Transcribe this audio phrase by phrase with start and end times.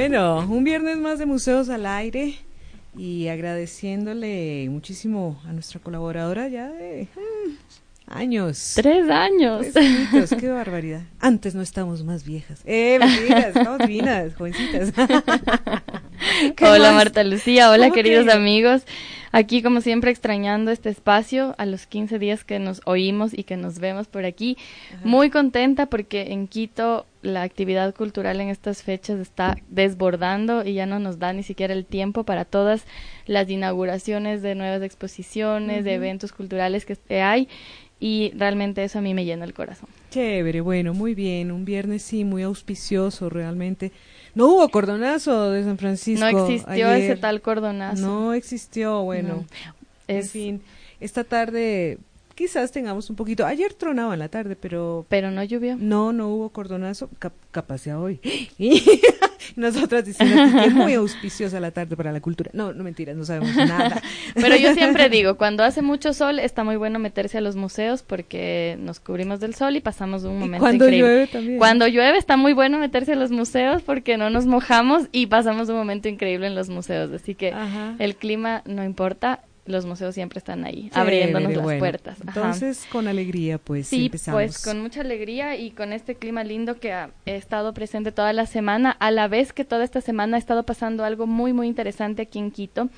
[0.00, 2.34] Bueno, un viernes más de Museos al Aire
[2.96, 7.50] y agradeciéndole muchísimo a nuestra colaboradora ya de mm,
[8.06, 8.72] años.
[8.76, 9.66] Tres años.
[9.74, 11.02] Tres qué barbaridad.
[11.18, 12.62] Antes no estábamos más viejas.
[12.64, 14.90] Eh, mentiras, estamos finas, jovencitas.
[16.62, 18.82] Hola Marta Lucía, hola queridos amigos.
[19.32, 23.56] Aquí, como siempre, extrañando este espacio a los 15 días que nos oímos y que
[23.56, 24.58] nos vemos por aquí.
[25.04, 30.86] Muy contenta porque en Quito la actividad cultural en estas fechas está desbordando y ya
[30.86, 32.84] no nos da ni siquiera el tiempo para todas
[33.26, 37.48] las inauguraciones de nuevas exposiciones, de eventos culturales que hay
[38.00, 39.88] y realmente eso a mí me llena el corazón.
[40.10, 43.92] Chévere, bueno, muy bien, un viernes sí, muy auspicioso realmente.
[44.34, 46.24] No hubo cordonazo de San Francisco.
[46.30, 48.02] No existió ese tal cordonazo.
[48.02, 49.44] No existió, bueno.
[50.08, 50.62] En fin,
[50.98, 51.98] esta tarde
[52.40, 53.44] quizás tengamos un poquito.
[53.44, 55.04] Ayer tronaba en la tarde, pero.
[55.10, 55.76] Pero no llovió.
[55.76, 57.10] No, no hubo cordonazo.
[57.50, 58.18] capaz ya hoy.
[59.56, 62.50] nosotras diciendo que es muy auspiciosa la tarde para la cultura.
[62.54, 64.00] No, no mentiras, no sabemos nada.
[64.34, 68.02] Pero yo siempre digo, cuando hace mucho sol está muy bueno meterse a los museos
[68.02, 71.58] porque nos cubrimos del sol y pasamos un momento cuando llueve también.
[71.58, 75.68] Cuando llueve está muy bueno meterse a los museos porque no nos mojamos y pasamos
[75.68, 77.10] un momento increíble en los museos.
[77.12, 77.52] Así que
[77.98, 82.18] el clima no importa, los museos siempre están ahí, abriéndonos las puertas.
[82.20, 86.92] Entonces, con alegría, pues sí, pues con mucha alegría y con este clima lindo que
[86.92, 90.64] ha, estado presente toda la semana, a la vez que toda esta semana ha estado
[90.64, 92.88] pasando algo muy, muy interesante aquí en Quito,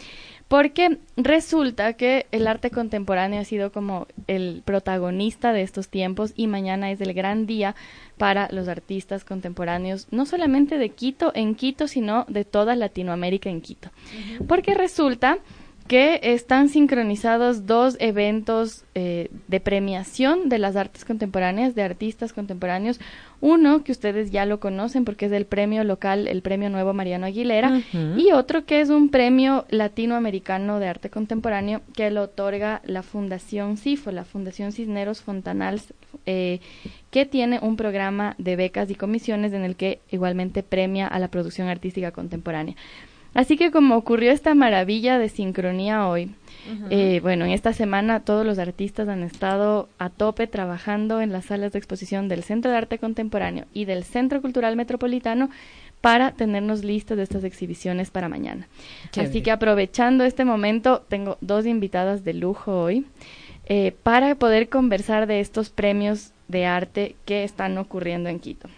[0.48, 6.46] porque resulta que el arte contemporáneo ha sido como el protagonista de estos tiempos y
[6.46, 7.74] mañana es el gran día
[8.18, 13.60] para los artistas contemporáneos, no solamente de Quito en Quito, sino de toda Latinoamérica en
[13.60, 13.90] Quito.
[14.46, 15.38] Porque resulta
[15.82, 23.00] que están sincronizados dos eventos eh, de premiación de las artes contemporáneas, de artistas contemporáneos.
[23.40, 27.26] Uno que ustedes ya lo conocen porque es el premio local, el premio nuevo Mariano
[27.26, 27.82] Aguilera,
[28.16, 33.76] y otro que es un premio latinoamericano de arte contemporáneo que lo otorga la Fundación
[33.76, 35.92] CIFO, la Fundación Cisneros Fontanals,
[36.24, 36.60] eh,
[37.10, 41.28] que tiene un programa de becas y comisiones en el que igualmente premia a la
[41.28, 42.76] producción artística contemporánea.
[43.34, 46.34] Así que como ocurrió esta maravilla de sincronía hoy,
[46.90, 51.46] eh, bueno, en esta semana todos los artistas han estado a tope trabajando en las
[51.46, 55.50] salas de exposición del Centro de Arte Contemporáneo y del Centro Cultural Metropolitano
[56.00, 58.68] para tenernos listos de estas exhibiciones para mañana.
[59.16, 63.06] Así que aprovechando este momento, tengo dos invitadas de lujo hoy
[63.66, 68.68] eh, para poder conversar de estos premios de arte que están ocurriendo en Quito.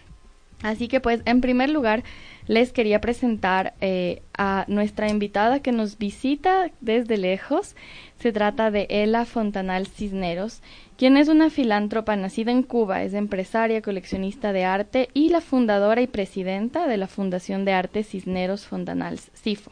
[0.61, 2.03] Así que pues, en primer lugar,
[2.47, 7.75] les quería presentar eh, a nuestra invitada que nos visita desde lejos.
[8.19, 10.61] Se trata de Ela Fontanal Cisneros,
[10.97, 16.01] quien es una filántropa nacida en Cuba, es empresaria, coleccionista de arte y la fundadora
[16.01, 19.71] y presidenta de la Fundación de Arte Cisneros Fontanal CIFO.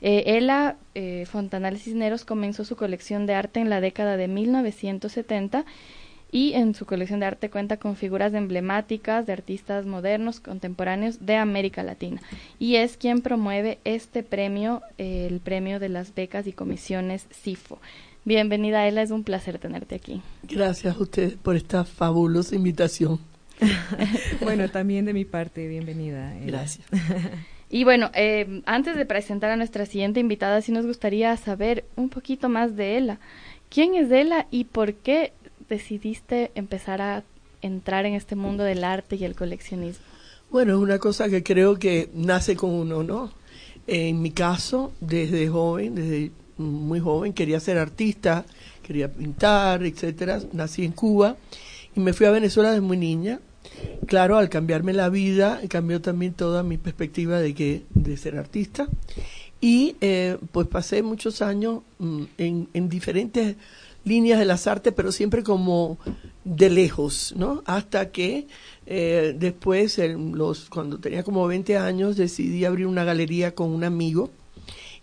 [0.00, 5.64] Eh, Ela eh, Fontanal Cisneros comenzó su colección de arte en la década de 1970
[6.32, 11.36] y en su colección de arte cuenta con figuras emblemáticas de artistas modernos contemporáneos de
[11.36, 12.20] América Latina
[12.58, 17.78] y es quien promueve este premio, eh, el premio de las becas y comisiones CIFO.
[18.24, 20.22] Bienvenida, Ela, es un placer tenerte aquí.
[20.44, 23.20] Gracias a usted por esta fabulosa invitación.
[24.40, 26.34] bueno, también de mi parte, bienvenida.
[26.44, 26.86] Gracias.
[27.74, 32.10] Y bueno, eh, antes de presentar a nuestra siguiente invitada, sí nos gustaría saber un
[32.10, 33.18] poquito más de Ela.
[33.70, 35.32] ¿Quién es Ela y por qué
[35.72, 37.24] decidiste empezar a
[37.62, 40.04] entrar en este mundo del arte y el coleccionismo?
[40.50, 43.32] Bueno, es una cosa que creo que nace con uno, ¿no?
[43.86, 48.44] En mi caso, desde joven, desde muy joven, quería ser artista,
[48.82, 50.40] quería pintar, etcétera.
[50.52, 51.36] Nací en Cuba
[51.96, 53.40] y me fui a Venezuela desde muy niña.
[54.06, 58.88] Claro, al cambiarme la vida, cambió también toda mi perspectiva de que de ser artista.
[59.60, 63.56] Y eh, pues pasé muchos años mm, en, en diferentes
[64.04, 65.98] líneas de las artes, pero siempre como
[66.44, 67.62] de lejos, ¿no?
[67.66, 68.46] Hasta que
[68.86, 74.30] eh, después, los, cuando tenía como 20 años, decidí abrir una galería con un amigo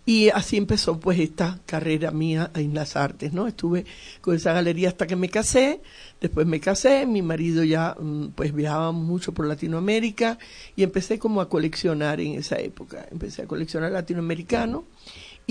[0.09, 3.45] y así empezó pues esta carrera mía en las artes, ¿no?
[3.45, 3.85] Estuve
[4.21, 5.81] con esa galería hasta que me casé,
[6.19, 10.39] después me casé, mi marido ya mm, pues viajaba mucho por Latinoamérica
[10.75, 14.85] y empecé como a coleccionar en esa época, empecé a coleccionar latinoamericano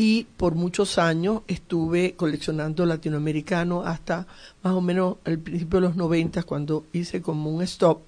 [0.01, 4.29] y por muchos años estuve coleccionando latinoamericano hasta
[4.63, 8.03] más o menos al principio de los 90 cuando hice como un stop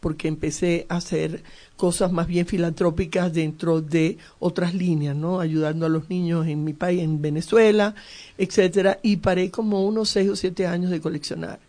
[0.00, 1.44] porque empecé a hacer
[1.76, 5.38] cosas más bien filantrópicas dentro de otras líneas, ¿no?
[5.38, 7.94] Ayudando a los niños en mi país, en Venezuela,
[8.36, 11.60] etcétera, y paré como unos seis o siete años de coleccionar.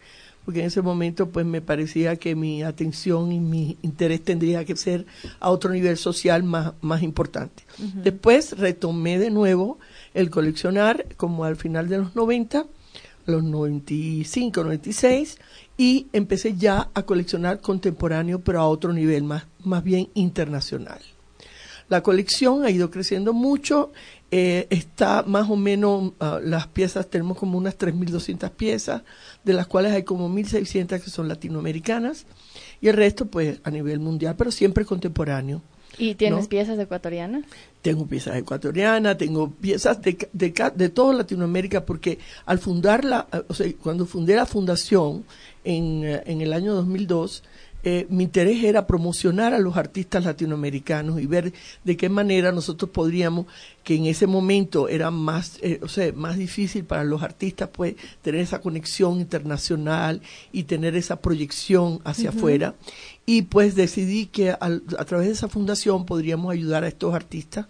[0.48, 4.78] Porque en ese momento pues me parecía que mi atención y mi interés tendría que
[4.78, 5.06] ser
[5.42, 7.64] a otro nivel social más, más importante.
[7.78, 9.78] Después retomé de nuevo
[10.14, 12.66] el coleccionar como al final de los 90,
[13.26, 15.38] los 95, 96,
[15.76, 21.02] y empecé ya a coleccionar contemporáneo, pero a otro nivel, más, más bien internacional.
[21.90, 23.92] La colección ha ido creciendo mucho,
[24.32, 29.04] eh, está más o menos, ah, las piezas, tenemos como unas 3.200 piezas,
[29.44, 32.26] de las cuales hay como 1.600 que son latinoamericanas,
[32.82, 35.62] y el resto pues a nivel mundial, pero siempre contemporáneo.
[35.98, 37.46] ¿Y tienes piezas ecuatorianas?
[37.82, 43.72] Tengo piezas ecuatorianas, tengo piezas de, de, de toda Latinoamérica, porque al fundarla, o sea,
[43.82, 45.24] cuando fundé la fundación
[45.64, 47.44] en, eh, en el año 2002,
[47.90, 51.54] eh, mi interés era promocionar a los artistas latinoamericanos y ver
[51.86, 53.46] de qué manera nosotros podríamos,
[53.86, 57.96] que en ese momento era más, eh, o sea, más difícil para los artistas, pues,
[58.22, 62.76] tener esa conexión internacional y tener esa proyección hacia afuera.
[63.26, 67.68] Y pues decidí que a través de esa fundación podríamos ayudar a estos artistas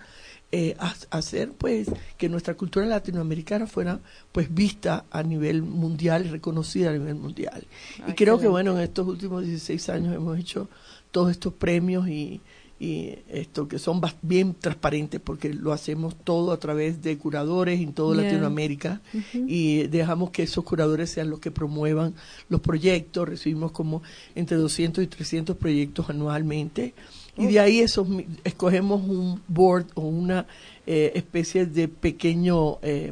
[0.51, 0.77] eh,
[1.09, 3.99] hacer pues que nuestra cultura latinoamericana fuera
[4.31, 7.65] pues vista a nivel mundial y reconocida a nivel mundial.
[8.07, 10.69] y creo que bueno, en estos últimos 16 años hemos hecho
[11.11, 12.39] todos estos premios y,
[12.79, 17.93] y esto que son bien transparentes porque lo hacemos todo a través de curadores en
[17.93, 19.01] toda Latinoamérica.
[19.33, 22.13] Y dejamos que esos curadores sean los que promuevan
[22.49, 24.03] los proyectos, recibimos como
[24.35, 26.93] entre 200 y 300 proyectos anualmente
[27.37, 28.07] y de ahí esos,
[28.43, 30.47] escogemos un board o una
[30.85, 33.11] eh, especie de pequeño eh,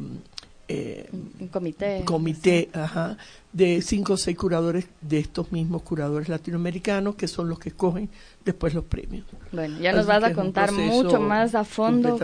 [0.68, 1.08] eh,
[1.52, 3.16] comité, comité ajá,
[3.52, 8.10] de cinco o seis curadores de estos mismos curadores latinoamericanos que son los que escogen
[8.44, 9.24] después los premios.
[9.52, 12.18] Bueno, ya nos vas a contar mucho más a fondo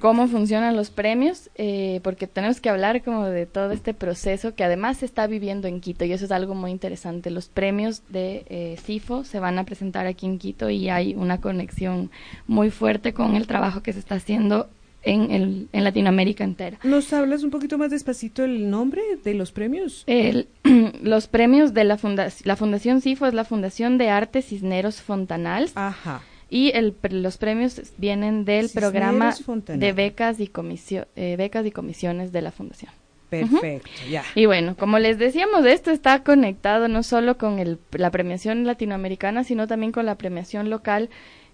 [0.00, 4.64] cómo funcionan los premios, eh, porque tenemos que hablar como de todo este proceso que
[4.64, 7.30] además se está viviendo en Quito y eso es algo muy interesante.
[7.30, 11.40] Los premios de eh, CIFO se van a presentar aquí en Quito y hay una
[11.40, 12.10] conexión
[12.48, 14.68] muy fuerte con el trabajo que se está haciendo
[15.02, 16.78] en, el, en Latinoamérica entera.
[16.82, 20.04] ¿Nos hablas un poquito más despacito el nombre de los premios?
[20.06, 20.48] El,
[21.02, 25.72] los premios de la fundación, la Fundación CIFO es la Fundación de Arte Cisneros Fontanals.
[25.74, 26.22] Ajá.
[26.48, 29.34] Y el, los premios vienen del programa
[29.68, 32.90] de becas y, comisio, eh, becas y comisiones de la Fundación.
[33.30, 34.24] Perfecto, ya.
[34.34, 39.44] Y bueno, como les decíamos, esto está conectado no solo con el, la premiación latinoamericana,
[39.44, 41.08] sino también con la premiación local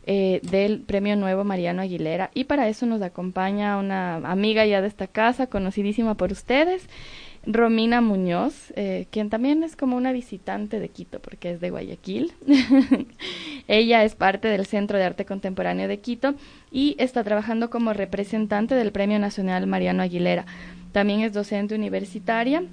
[0.06, 2.30] eh, del Premio Nuevo Mariano Aguilera.
[2.32, 6.88] Y para eso nos acompaña una amiga ya de esta casa, conocidísima por ustedes,
[7.46, 12.32] Romina Muñoz, eh, quien también es como una visitante de Quito, porque es de Guayaquil.
[13.68, 16.34] Ella es parte del Centro de Arte Contemporáneo de Quito
[16.72, 20.46] y está trabajando como representante del Premio Nacional Mariano Aguilera.
[20.92, 22.64] También es docente universitaria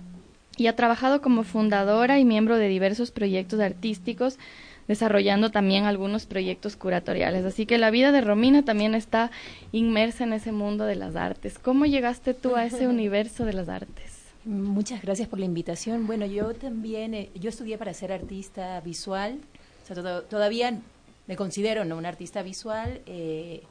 [0.58, 4.38] y ha trabajado como fundadora y miembro de diversos proyectos artísticos
[4.88, 7.46] desarrollando también algunos proyectos curatoriales.
[7.46, 9.32] Así que la vida de Romina también está
[9.72, 11.60] inmersa en ese mundo de las artes.
[11.60, 14.24] ¿Cómo llegaste tú a ese universo de las artes?
[14.46, 16.06] Muchas gracias por la invitación.
[16.06, 19.40] Bueno, yo también, eh, yo estudié para ser artista visual,
[19.84, 20.80] o sea, todavía
[21.28, 21.98] me considero ¿no?
[21.98, 23.64] un artista visual eh,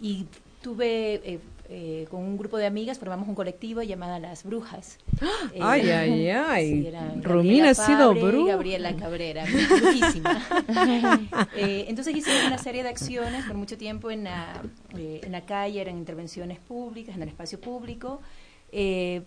[0.00, 0.26] y
[0.62, 1.38] tuve eh,
[1.72, 4.98] eh, con un grupo de amigas formamos un colectivo llamado Las Brujas.
[5.60, 6.92] ay, eh, ay, ay.
[7.22, 8.54] Romina ha sido bruja.
[8.54, 10.44] Gabriela Cabrera, brujísima.
[11.56, 14.62] eh, entonces hicimos una serie de acciones por mucho tiempo en la,
[14.98, 18.20] eh, en la calle, eran intervenciones públicas, en el espacio público.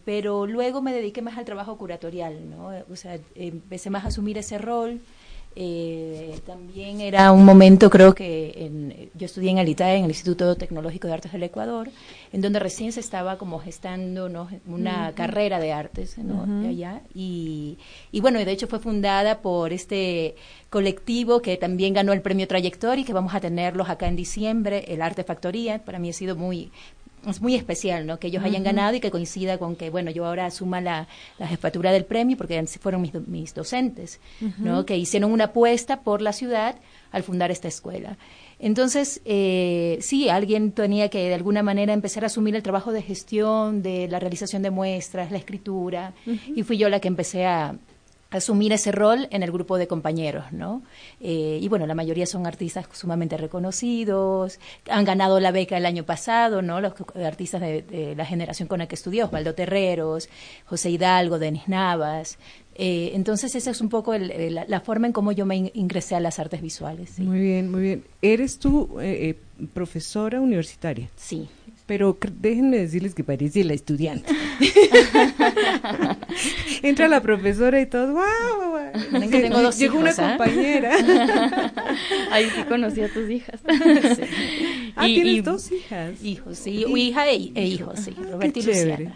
[0.04, 2.72] pero luego me dediqué más al trabajo curatorial, ¿no?
[2.90, 5.00] O sea, empecé más a asumir ese rol.
[5.56, 10.12] Eh, también era un momento, creo que en, yo estudié en el ITAE, en el
[10.12, 11.90] Instituto Tecnológico de Artes del Ecuador,
[12.32, 14.50] en donde recién se estaba como gestando ¿no?
[14.68, 16.44] una carrera de artes ¿no?
[16.68, 17.02] allá.
[17.14, 17.78] Y,
[18.12, 20.36] y bueno, de hecho fue fundada por este
[20.70, 24.86] colectivo que también ganó el premio Trayectoria y que vamos a tenerlos acá en diciembre,
[24.88, 25.86] el Arte Factoría.
[25.86, 26.72] Para mí ha sido muy
[27.28, 28.20] es muy especial, ¿no?
[28.20, 31.08] Que ellos hayan ganado y que coincida con que, bueno, yo ahora asuma la,
[31.40, 34.20] la jefatura del premio porque fueron mis, mis docentes,
[34.58, 34.86] ¿no?
[34.86, 36.76] Que hicieron una apuesta por la ciudad
[37.12, 38.18] al fundar esta escuela.
[38.60, 43.02] Entonces, eh, sí, alguien tenía que de alguna manera empezar a asumir el trabajo de
[43.02, 46.14] gestión, de la realización de muestras, la escritura,
[46.56, 47.76] y fui yo la que empecé a,
[48.34, 50.82] asumir ese rol en el grupo de compañeros, ¿no?
[51.22, 54.60] Eh, y bueno, la mayoría son artistas sumamente reconocidos,
[54.90, 56.82] han ganado la beca el año pasado, ¿no?
[56.82, 60.30] Los artistas de, la generación con la que estudió, Osvaldo Terreros,
[60.66, 62.40] José Hidalgo, Denis Navas.
[62.76, 66.40] Eh, entonces esa es un poco la, forma en cómo yo me ingresé a las
[66.40, 67.20] artes visuales.
[67.20, 68.04] Muy bien, muy bien.
[68.22, 69.38] ¿Eres tú eh,
[69.74, 71.08] profesora universitaria?
[71.16, 71.48] Sí.
[71.86, 74.32] Pero déjenme decirles que parece la estudiante.
[76.82, 80.38] Entra la profesora y todo, wow, que tengo dos Llegó una ¿ah?
[80.38, 80.96] compañera.
[82.32, 83.60] Ahí sí conocí a tus hijas.
[84.96, 86.24] Ah, tienes dos hijas.
[86.24, 89.06] Hijos, sí, hija e, e hijos, sí, Roberto y chévere.
[89.06, 89.16] Luciana.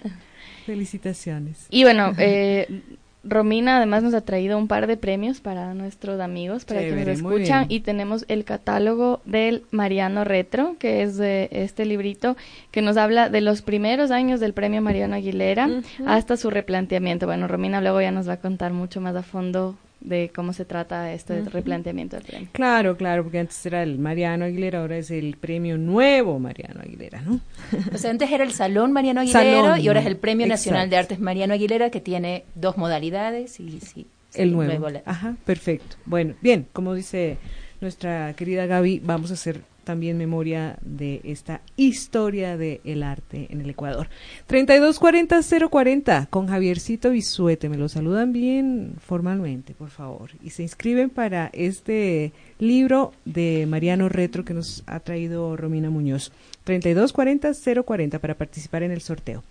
[0.66, 1.68] Felicitaciones.
[1.70, 2.82] Y bueno, eh,
[3.28, 7.22] Romina además nos ha traído un par de premios para nuestros amigos, para Chévere, quienes
[7.22, 12.38] muy escuchan, y tenemos el catálogo del Mariano Retro, que es de este librito
[12.72, 15.70] que nos habla de los primeros años del premio Mariano Aguilera
[16.06, 17.26] hasta su replanteamiento.
[17.26, 20.64] Bueno, Romina luego ya nos va a contar mucho más a fondo de cómo se
[20.64, 22.50] trata este replanteamiento del premio.
[22.52, 27.22] Claro, claro, porque antes era el Mariano Aguilera, ahora es el premio nuevo Mariano Aguilera,
[27.22, 27.40] ¿no?
[27.94, 30.90] O sea, antes era el Salón Mariano Aguilera Salón, y ahora es el Premio Nacional
[30.90, 34.08] de Artes Mariano Aguilera que tiene dos modalidades y sí.
[34.30, 34.90] sí, El nuevo.
[34.90, 35.96] la- Ajá, perfecto.
[36.06, 37.38] Bueno, bien, como dice
[37.82, 43.70] nuestra querida Gaby, vamos a hacer también memoria de esta historia del arte en el
[43.70, 44.10] Ecuador.
[44.50, 47.70] 3240-040 con Javiercito Bisuete.
[47.70, 50.32] Me lo saludan bien formalmente, por favor.
[50.44, 56.34] Y se inscriben para este libro de Mariano Retro que nos ha traído Romina Muñoz.
[56.66, 59.42] 3240-040 para participar en el sorteo.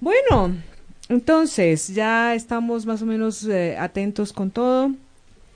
[0.00, 0.52] Bueno,
[1.08, 4.90] entonces ya estamos más o menos eh, atentos con todo,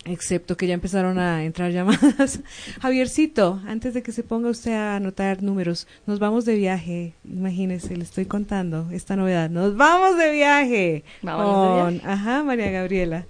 [0.05, 2.41] excepto que ya empezaron a entrar llamadas.
[2.81, 7.15] Javiercito, antes de que se ponga usted a anotar números, nos vamos de viaje.
[7.25, 9.51] Imagínese, le estoy contando esta novedad.
[9.51, 11.05] Nos vamos de viaje.
[11.23, 13.27] Vámonos de con, ajá, María Gabriela.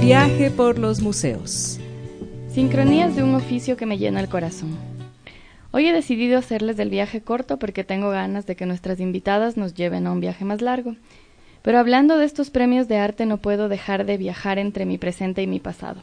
[0.00, 1.80] Viaje por los museos.
[2.48, 4.95] Sincronías de un oficio que me llena el corazón.
[5.72, 9.74] Hoy he decidido hacerles del viaje corto porque tengo ganas de que nuestras invitadas nos
[9.74, 10.96] lleven a un viaje más largo.
[11.62, 15.42] Pero hablando de estos premios de arte no puedo dejar de viajar entre mi presente
[15.42, 16.02] y mi pasado.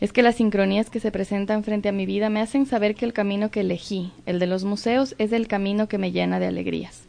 [0.00, 3.04] Es que las sincronías que se presentan frente a mi vida me hacen saber que
[3.04, 6.46] el camino que elegí, el de los museos, es el camino que me llena de
[6.46, 7.04] alegrías.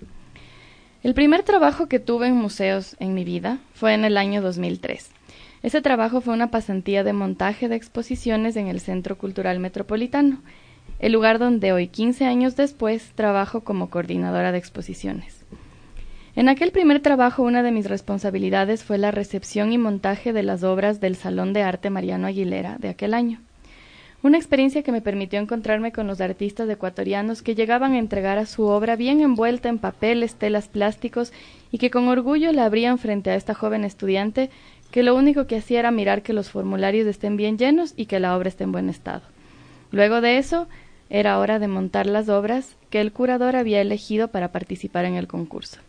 [1.04, 5.12] El primer trabajo que tuve en museos en mi vida fue en el año 2003.
[5.64, 10.42] Ese trabajo fue una pasantía de montaje de exposiciones en el Centro Cultural Metropolitano,
[11.00, 15.44] el lugar donde hoy, 15 años después, trabajo como coordinadora de exposiciones.
[16.36, 20.64] En aquel primer trabajo una de mis responsabilidades fue la recepción y montaje de las
[20.64, 23.42] obras del Salón de Arte Mariano Aguilera de aquel año.
[24.24, 28.48] Una experiencia que me permitió encontrarme con los artistas ecuatorianos que llegaban a entregar a
[28.48, 31.32] su obra bien envuelta en papeles, telas plásticos
[31.72, 34.50] y que con orgullo la abrían frente a esta joven estudiante
[34.92, 38.20] que lo único que hacía era mirar que los formularios estén bien llenos y que
[38.20, 39.22] la obra esté en buen estado.
[39.92, 40.68] Luego de eso,
[41.10, 45.28] era hora de montar las obras que el curador había elegido para participar en el
[45.28, 45.80] concurso.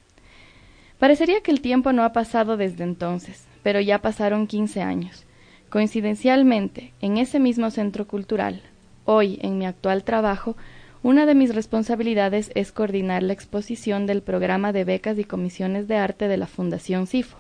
[0.99, 5.25] Parecería que el tiempo no ha pasado desde entonces, pero ya pasaron 15 años.
[5.71, 8.63] Coincidencialmente, en ese mismo centro cultural,
[9.05, 10.57] hoy, en mi actual trabajo,
[11.03, 15.97] una de mis responsabilidades es coordinar la exposición del programa de becas y comisiones de
[15.97, 17.39] arte de la Fundación CIFO.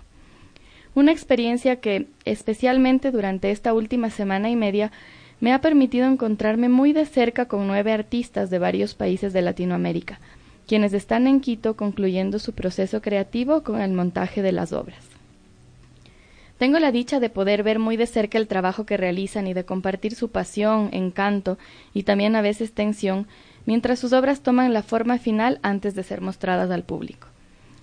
[0.94, 4.92] Una experiencia que, especialmente durante esta última semana y media,
[5.40, 10.20] me ha permitido encontrarme muy de cerca con nueve artistas de varios países de Latinoamérica,
[10.66, 15.04] quienes están en Quito concluyendo su proceso creativo con el montaje de las obras.
[16.58, 19.64] Tengo la dicha de poder ver muy de cerca el trabajo que realizan y de
[19.64, 21.56] compartir su pasión, encanto
[21.94, 23.28] y también a veces tensión
[23.64, 27.28] mientras sus obras toman la forma final antes de ser mostradas al público.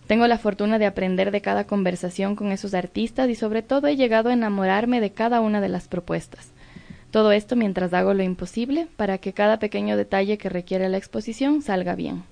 [0.08, 3.96] Tengo la fortuna de aprender de cada conversación con esos artistas y sobre todo he
[3.96, 6.52] llegado a enamorarme de cada una de las propuestas.
[7.16, 11.62] Todo esto mientras hago lo imposible para que cada pequeño detalle que requiere la exposición
[11.62, 12.24] salga bien.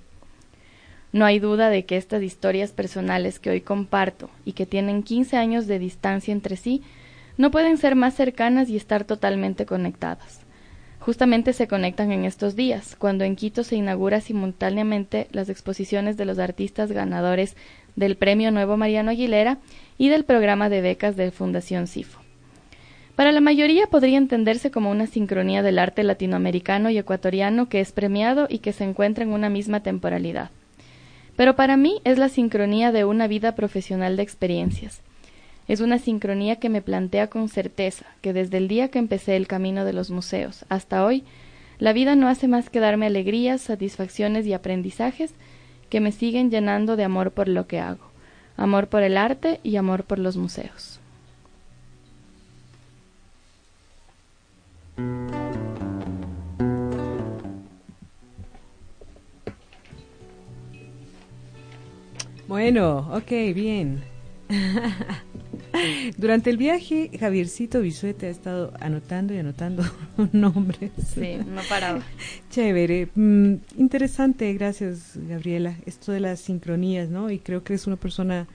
[1.13, 5.38] No hay duda de que estas historias personales que hoy comparto y que tienen 15
[5.38, 6.82] años de distancia entre sí
[7.38, 10.42] no pueden ser más cercanas y estar totalmente conectadas.
[11.00, 16.25] Justamente se conectan en estos días, cuando en Quito se inaugura simultáneamente las exposiciones de
[16.25, 17.56] los artistas ganadores
[17.96, 19.60] del Premio Nuevo Mariano Aguilera
[19.98, 22.23] y del programa de becas de Fundación CIFO.
[23.15, 27.91] Para la mayoría podría entenderse como una sincronía del arte latinoamericano y ecuatoriano que es
[27.91, 30.50] premiado y que se encuentra en una misma temporalidad.
[31.36, 35.01] Pero para mí es la sincronía de una vida profesional de experiencias.
[35.67, 39.48] Es una sincronía que me plantea con certeza que desde el día que empecé el
[39.48, 41.24] camino de los museos hasta hoy,
[41.77, 45.34] la vida no hace más que darme alegrías, satisfacciones y aprendizajes
[45.89, 48.05] que me siguen llenando de amor por lo que hago,
[48.58, 51.00] amor por el arte y amor por los museos.
[62.48, 64.04] Bueno, ok, bien.
[66.18, 69.84] Durante el viaje, Javiercito Bisuete ha estado anotando y anotando
[70.32, 70.92] nombres.
[71.14, 72.02] Sí, no paraba.
[72.52, 73.10] Chévere.
[73.16, 75.76] Mm, interesante, gracias, Gabriela.
[75.88, 77.32] Esto de las sincronías, ¿no?
[77.32, 78.48] Y creo que es una persona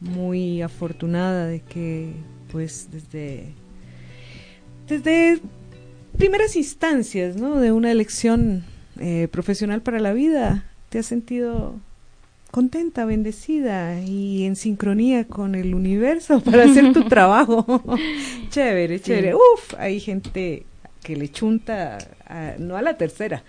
[0.00, 2.12] muy afortunada de que,
[2.52, 3.54] pues, desde,
[4.86, 5.40] desde
[6.20, 7.58] primeras instancias, ¿no?
[7.58, 8.62] De una elección
[9.00, 11.80] eh, profesional para la vida, te has sentido
[12.50, 17.82] contenta, bendecida y en sincronía con el universo para hacer tu trabajo.
[18.50, 19.34] chévere, chévere.
[19.34, 20.66] Uf, hay gente
[21.02, 21.96] que le chunta,
[22.58, 23.42] no a la tercera,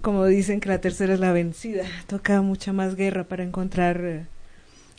[0.00, 1.84] como dicen que la tercera es la vencida.
[2.06, 4.26] Toca mucha más guerra para encontrar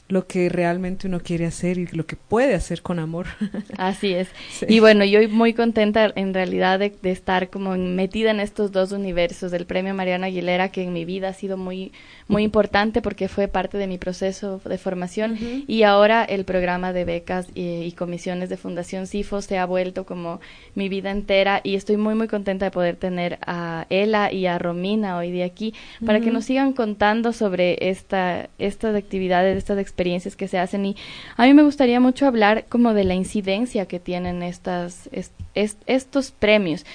[0.09, 3.27] lo que realmente uno quiere hacer y lo que puede hacer con amor.
[3.77, 4.29] Así es.
[4.67, 9.51] Y bueno, yo muy contenta en realidad de, estar como metida en estos dos universos,
[9.51, 11.91] del premio Mariana Aguilera, que en mi vida ha sido muy,
[12.27, 15.37] muy importante porque fue parte de mi proceso de formación
[15.67, 20.39] y ahora el programa de becas y, comisiones de Fundación CIFO se ha vuelto como
[20.75, 24.59] mi vida entera y estoy muy, muy contenta de poder tener a Ela y a
[24.59, 25.73] Romina hoy de aquí
[26.05, 30.85] para que nos sigan contando sobre esta, estas actividades, estas experiencias experiencias que se hacen
[30.85, 30.95] y
[31.35, 36.85] a mí me gustaría mucho hablar como de la incidencia que tienen estos premios.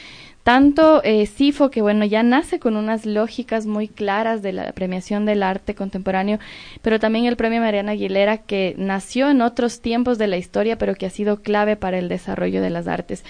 [0.44, 5.24] Tanto eh, CIFO, que bueno, ya nace con unas lógicas muy claras de la premiación
[5.24, 6.40] del arte contemporáneo,
[6.82, 10.96] pero también el premio Mariana Aguilera, que nació en otros tiempos de la historia, pero
[10.96, 13.24] que ha sido clave para el desarrollo de las artes.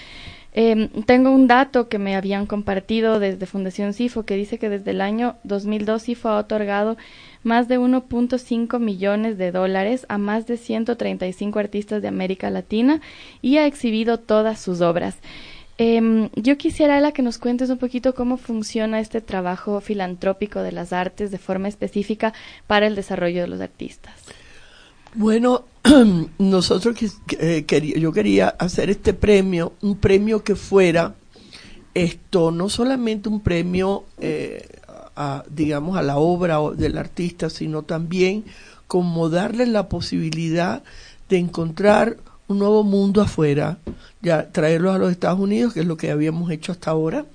[0.55, 4.91] Em, tengo un dato que me habían compartido desde Fundación CIFO que dice que desde
[4.91, 6.95] el año 2002 CIFO ha otorgado
[7.43, 13.01] más de 1.5 millones de dólares a más de 135 artistas de América Latina
[13.41, 15.15] y ha exhibido todas sus obras.
[15.77, 20.71] Eh, yo quisiera, Ela, que nos cuentes un poquito cómo funciona este trabajo filantrópico de
[20.71, 22.33] las artes de forma específica
[22.67, 24.13] para el desarrollo de los artistas.
[25.15, 25.65] Bueno,
[26.37, 26.95] nosotros
[27.39, 27.65] eh,
[27.97, 31.15] yo quería hacer este premio, un premio que fuera
[31.93, 34.67] esto, no solamente un premio eh,
[35.15, 38.45] a, digamos, a la obra del artista, sino también
[38.87, 40.83] como darle la posibilidad
[41.29, 43.79] de encontrar un nuevo mundo afuera,
[44.21, 47.25] ya traerlos a los Estados Unidos, que es lo que habíamos hecho hasta ahora,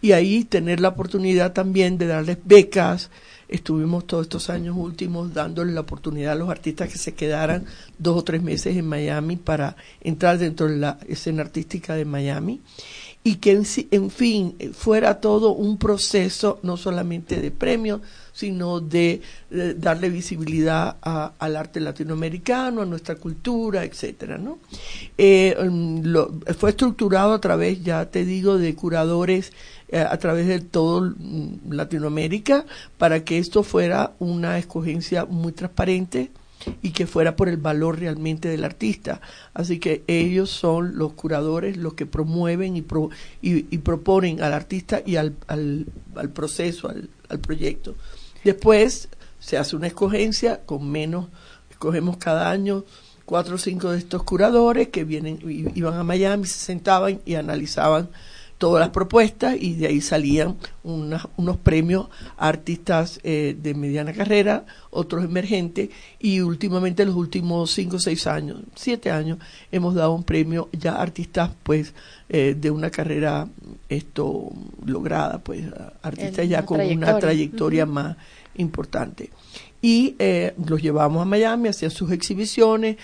[0.00, 3.10] y ahí tener la oportunidad también de darles becas.
[3.48, 7.64] Estuvimos todos estos años últimos dándole la oportunidad a los artistas que se quedaran
[7.98, 12.60] dos o tres meses en Miami para entrar dentro de la escena artística de Miami
[13.24, 13.52] y que
[13.90, 18.00] en, fin fuera todo un proceso no solamente de premios,
[18.32, 24.58] sino de, darle visibilidad al arte latinoamericano, a nuestra cultura, etcétera, ¿no?
[25.18, 29.52] Eh, mm, fue estructurado a través, ya te digo, de curadores
[29.88, 32.64] eh, a través de todo mm, Latinoamérica
[32.98, 36.30] para que esto fuera una escogencia muy transparente,
[36.82, 39.20] y que fuera por el valor realmente del artista.
[39.54, 42.84] Así que ellos son los curadores los que promueven y,
[43.42, 47.94] y, proponen al artista y al, al, al proceso, al, al, proyecto.
[48.44, 51.26] Después se hace una escogencia con menos,
[51.70, 52.84] escogemos cada año
[53.28, 55.38] cuatro o cinco de estos curadores que vienen,
[55.74, 58.08] iban a Miami, se sentaban y analizaban
[58.58, 64.66] todas las propuestas y de ahí salían unos premios a artistas eh, de mediana carrera,
[64.90, 69.38] otros emergentes y últimamente los últimos cinco o seis años, siete años,
[69.70, 71.94] hemos dado un premio ya a artistas pues
[72.28, 73.48] eh, de una carrera
[73.88, 74.50] esto
[74.84, 75.64] lograda, pues
[76.02, 77.86] artistas ya con una trayectoria.
[77.86, 78.16] más
[78.56, 79.30] importante.
[79.80, 82.96] Y eh, los llevamos a Miami, hacían sus exhibiciones,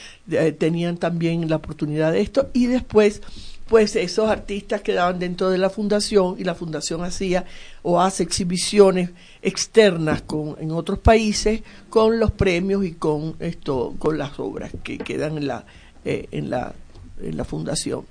[0.58, 3.22] tenían también la oportunidad de esto y después
[3.68, 7.44] pues esos artistas quedaban dentro de la fundación y la fundación hacía
[7.82, 9.10] o hace exhibiciones
[9.42, 14.98] externas con, en otros países con los premios y con esto con las obras que
[14.98, 15.64] quedan en la
[16.04, 16.74] eh, en la
[17.22, 18.04] en la fundación.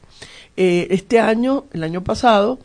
[0.57, 2.59] Eh, este año el año pasado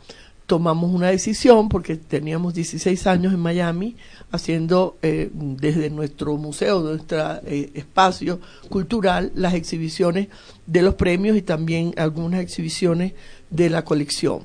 [0.49, 3.95] tomamos una decisión porque teníamos 16 años en Miami
[4.31, 8.39] haciendo eh, desde nuestro museo, nuestro eh, espacio
[8.69, 10.27] cultural, las exhibiciones
[10.65, 13.13] de los premios y también algunas exhibiciones
[13.49, 14.41] de la colección.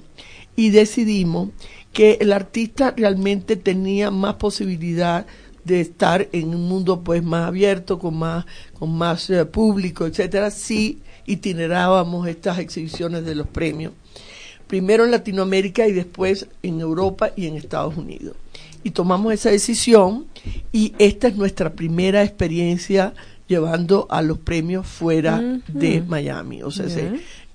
[0.57, 1.51] Y decidimos
[1.92, 5.27] que el artista realmente tenía más posibilidad
[5.64, 8.44] de estar en un mundo pues más abierto, con más,
[8.79, 13.92] con más eh, público, etcétera, si itinerábamos estas exhibiciones de los premios
[14.66, 18.37] primero en Latinoamérica y después en Europa y en Estados Unidos.
[18.85, 20.27] Y tomamos esa decisión
[20.70, 23.14] y esta es nuestra primera experiencia
[23.49, 26.62] llevando a los premios fuera de Miami.
[26.62, 26.87] O sea,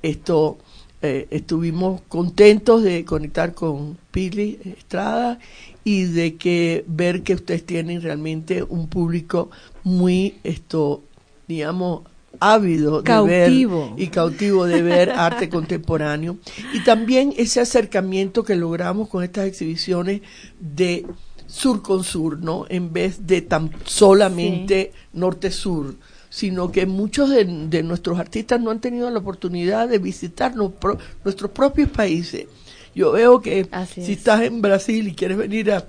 [0.02, 0.58] esto
[1.02, 5.40] eh, estuvimos contentos de conectar con Pili Estrada
[5.86, 9.50] y de que ver que ustedes tienen realmente un público
[9.86, 11.02] muy esto
[11.48, 12.02] digamos
[12.40, 13.52] ávido de ver
[13.98, 16.38] y cautivo de ver arte contemporáneo.
[16.74, 20.22] Y también ese acercamiento que logramos con estas exhibiciones
[20.60, 21.06] de
[21.48, 22.66] sur con sur, ¿no?
[22.70, 25.96] En vez de tan solamente norte-sur
[26.30, 31.90] sino que muchos de, nuestros artistas no han tenido la oportunidad de visitar nuestros propios
[31.90, 32.46] países.
[32.94, 35.86] Yo veo que si estás en Brasil y quieres venir a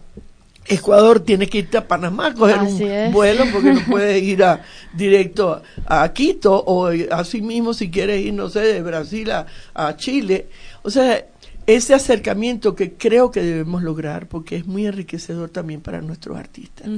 [0.71, 4.63] Ecuador, tienes que irte a Panamá, coger un vuelo porque no puedes ir a,
[4.95, 9.97] directo a, Quito o así mismo si quieres ir, no sé, de Brasil a, a
[9.97, 10.47] Chile.
[10.83, 11.25] O sea,
[11.67, 16.89] ese acercamiento que creo que debemos lograr porque es muy enriquecedor también para nuestros artistas.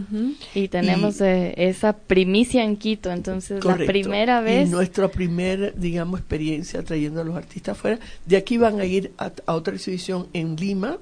[0.54, 4.68] Y tenemos eh, esa primicia en Quito, entonces la primera vez.
[4.68, 7.98] Y nuestra primera, digamos, experiencia trayendo a los artistas afuera.
[8.24, 10.98] De aquí van a ir a, otra exhibición en Lima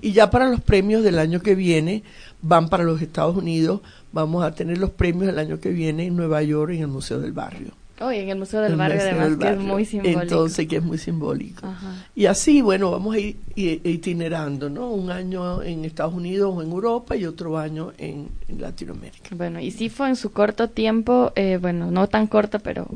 [0.00, 2.02] y ya para los premios del año que viene
[2.42, 3.80] van para los Estados Unidos.
[4.12, 7.20] Vamos a tener los premios del año que viene en Nueva York en el Museo
[7.20, 7.72] del Barrio.
[8.00, 10.22] Oh, en el Museo del Barrio, además, que es muy simbólico.
[10.22, 11.66] Entonces, que es muy simbólico.
[12.14, 14.90] Y así, bueno, vamos a ir itinerando, ¿no?
[14.90, 19.34] Un año en Estados Unidos o en Europa y otro año en, Latinoamérica.
[19.34, 22.86] Bueno, y sí fue en su corto tiempo, eh, bueno, no tan corto, pero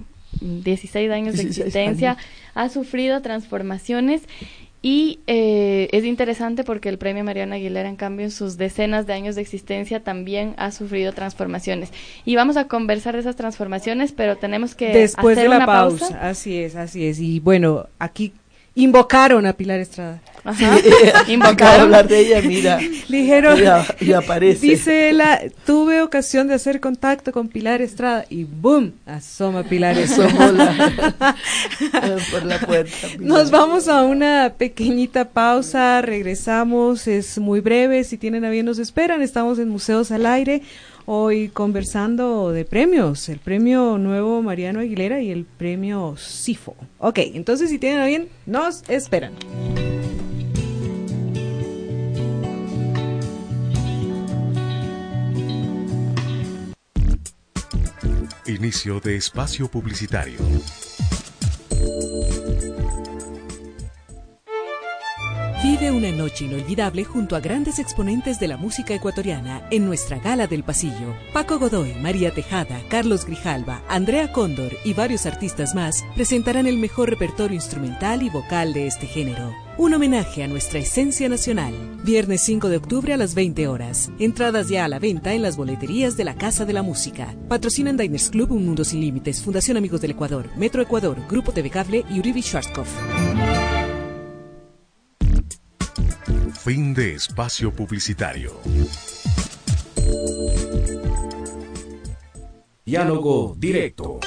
[0.40, 2.16] 16 años de existencia,
[2.54, 4.22] ha sufrido transformaciones
[4.82, 9.12] y eh, es interesante porque el premio Mariana Aguilera, en cambio, en sus decenas de
[9.12, 11.92] años de existencia también ha sufrido transformaciones.
[12.24, 16.18] Y vamos a conversar de esas transformaciones, pero tenemos que Después de la pausa.
[16.20, 17.20] Así es, así es.
[17.20, 18.32] Y bueno, aquí
[18.74, 20.20] invocaron a Pilar Estrada.
[20.44, 20.76] Ajá.
[21.28, 21.82] Invocaron.
[21.82, 22.78] hablar de ella, mira.
[23.08, 23.58] Dijeron.
[24.00, 24.66] Y, aparece.
[24.66, 28.92] Dice ella, tuve ocasión de hacer contacto con Pilar Estrada y ¡boom!
[29.06, 30.74] Asoma Pilar Estrada.
[32.32, 33.08] por la puerta.
[33.20, 38.78] Nos vamos a una pequeñita pausa, regresamos, es muy breve, si tienen a bien nos
[38.78, 40.62] esperan, estamos en Museos al Aire
[41.06, 46.76] hoy conversando de premios, el premio nuevo Mariano Aguilera y el premio SIFO.
[46.98, 49.32] Ok, entonces si tienen a bien, nos esperan.
[58.46, 60.38] Inicio de espacio publicitario.
[65.90, 70.62] Una noche inolvidable junto a grandes exponentes de la música ecuatoriana en nuestra gala del
[70.62, 71.14] pasillo.
[71.32, 77.10] Paco Godoy, María Tejada, Carlos Grijalva, Andrea Cóndor y varios artistas más presentarán el mejor
[77.10, 79.52] repertorio instrumental y vocal de este género.
[79.76, 81.74] Un homenaje a nuestra esencia nacional.
[82.04, 84.10] Viernes 5 de octubre a las 20 horas.
[84.18, 87.34] Entradas ya a la venta en las boleterías de la Casa de la Música.
[87.48, 91.70] Patrocinan Diners Club Un Mundo Sin Límites, Fundación Amigos del Ecuador, Metro Ecuador, Grupo TV
[91.70, 92.90] Cable y Uribe Schwarzkopf.
[96.64, 98.53] Fin de espacio publicitario.
[102.85, 104.20] Diálogo directo.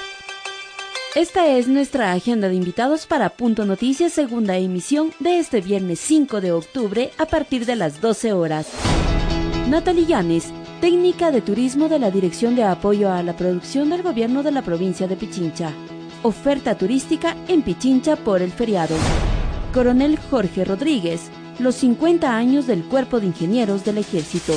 [1.15, 6.41] Esta es nuestra agenda de invitados para Punto Noticias, segunda emisión de este viernes 5
[6.41, 8.67] de octubre a partir de las 12 horas.
[9.69, 14.43] Natalie Llanes, técnica de turismo de la Dirección de Apoyo a la Producción del Gobierno
[14.43, 15.71] de la provincia de Pichincha.
[16.21, 18.97] Oferta turística en Pichincha por el feriado.
[19.73, 24.53] Coronel Jorge Rodríguez, los 50 años del Cuerpo de Ingenieros del Ejército.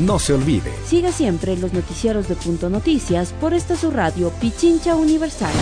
[0.00, 0.72] No se olvide.
[0.86, 5.52] Siga siempre los noticieros de Punto Noticias por esta su radio Pichincha Universal.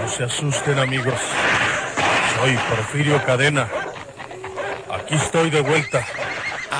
[0.00, 1.14] No se asusten amigos.
[2.38, 3.68] Soy Porfirio Cadena.
[4.90, 6.06] Aquí estoy de vuelta.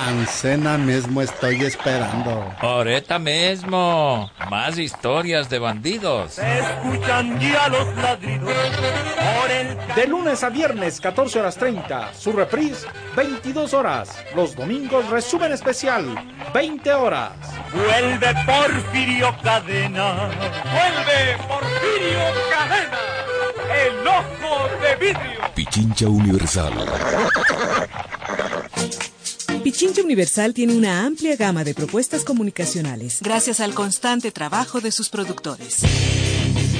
[0.06, 2.52] Ancena mismo estoy esperando.
[2.60, 4.30] Ahorita mismo.
[4.50, 6.32] Más historias de bandidos.
[6.32, 8.52] Se escuchan ya los ladridos.
[9.94, 12.14] De lunes a viernes, 14 horas 30.
[12.14, 14.24] Su reprise, 22 horas.
[14.34, 16.04] Los domingos, resumen especial,
[16.52, 17.32] 20 horas.
[17.72, 20.30] Vuelve Porfirio Cadena.
[20.64, 22.98] Vuelve Porfirio Cadena.
[23.86, 25.40] El ojo de vidrio.
[25.54, 26.72] Pichincha Universal.
[29.72, 35.08] Pichincha Universal tiene una amplia gama de propuestas comunicacionales gracias al constante trabajo de sus
[35.08, 35.78] productores.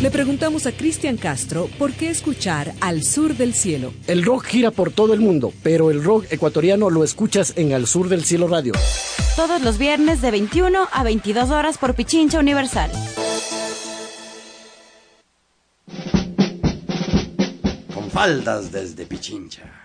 [0.03, 3.95] Le preguntamos a Cristian Castro por qué escuchar Al Sur del Cielo.
[4.07, 7.87] El rock gira por todo el mundo, pero el rock ecuatoriano lo escuchas en Al
[7.87, 8.75] Sur del Cielo Radio.
[9.37, 12.91] Todos los viernes de 21 a 22 horas por Pichincha Universal.
[17.95, 19.82] Con faldas desde Pichincha.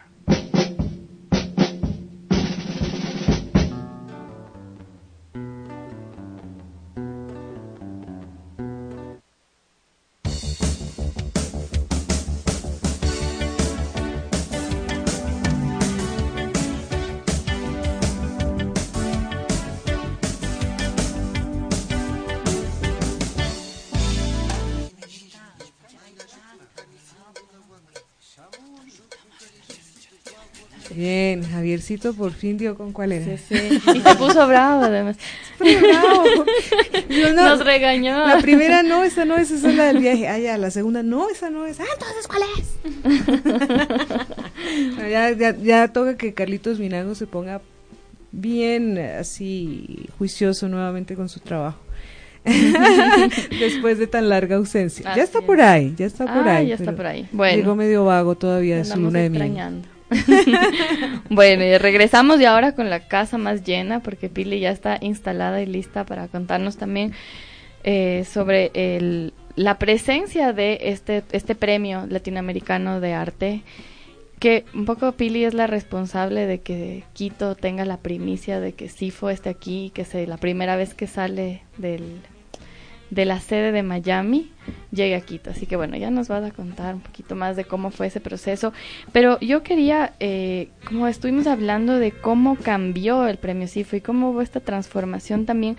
[31.68, 33.26] Javiercito por fin dio con cuál era.
[33.26, 33.82] Sí, sí.
[33.94, 35.18] Y se puso bravo además.
[35.60, 36.46] bravo.
[37.10, 38.26] Yo no, Nos regañó.
[38.26, 40.30] La primera no, esa no es, esa es la del viaje.
[40.30, 41.82] Ah, ya, la segunda no, esa no es.
[41.82, 42.70] Ah, entonces ¿cuál es?
[45.12, 47.60] ya, ya, ya toca que Carlitos Minago se ponga
[48.32, 51.80] bien así juicioso nuevamente con su trabajo.
[53.60, 55.14] Después de tan larga ausencia.
[55.18, 56.68] ya está por ahí, ya está por ah, ahí.
[56.68, 57.28] Ya está por ahí.
[57.34, 57.58] Bueno.
[57.58, 59.84] Llegó medio vago todavía de su luna de miel.
[61.30, 65.62] bueno, y regresamos y ahora con la casa más llena porque Pili ya está instalada
[65.62, 67.14] y lista para contarnos también
[67.84, 73.62] eh, sobre el, la presencia de este, este premio latinoamericano de arte
[74.40, 78.88] que un poco Pili es la responsable de que Quito tenga la primicia de que
[78.88, 82.22] Sifo esté aquí, que sea la primera vez que sale del
[83.10, 84.52] de la sede de Miami
[84.92, 85.50] llegue a Quito.
[85.50, 88.20] Así que bueno, ya nos vas a contar un poquito más de cómo fue ese
[88.20, 88.74] proceso.
[89.12, 94.32] Pero yo quería, eh, como estuvimos hablando de cómo cambió el premio CIFO y cómo
[94.32, 95.78] hubo esta transformación también,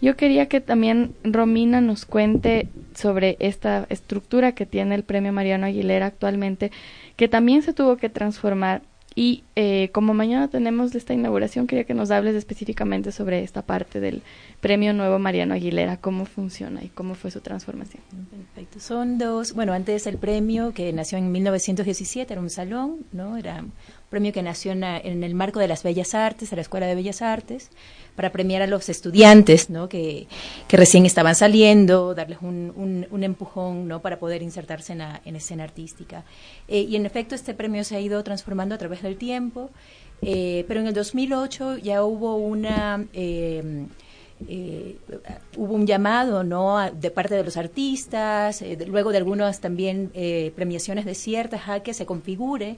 [0.00, 5.66] yo quería que también Romina nos cuente sobre esta estructura que tiene el premio Mariano
[5.66, 6.70] Aguilera actualmente,
[7.16, 8.82] que también se tuvo que transformar
[9.18, 13.98] y eh, como mañana tenemos esta inauguración, quería que nos hables específicamente sobre esta parte
[13.98, 14.22] del
[14.60, 18.00] Premio Nuevo Mariano Aguilera, cómo funciona y cómo fue su transformación.
[18.30, 18.78] Perfecto.
[18.78, 23.36] Son dos, bueno, antes el premio que nació en 1917, era un salón, ¿no?
[23.36, 23.64] Era
[24.08, 27.20] premio que nació en, el marco de las Bellas Artes, de la Escuela de Bellas
[27.22, 27.70] Artes
[28.16, 29.88] para premiar a los estudiantes ¿no?
[29.88, 30.26] que,
[30.70, 34.00] recién estaban saliendo, darles un, empujón ¿no?
[34.00, 36.24] para poder insertarse en, la, en escena artística.
[36.66, 39.70] Eh, y en efecto este premio se ha ido transformando a través del tiempo,
[40.22, 43.04] eh, pero en el 2008 ya hubo una...
[43.12, 43.84] Eh,
[45.56, 50.12] hubo un llamado no de parte de los artistas luego de algunas también
[50.54, 52.76] premiaciones de ciertas a que se configure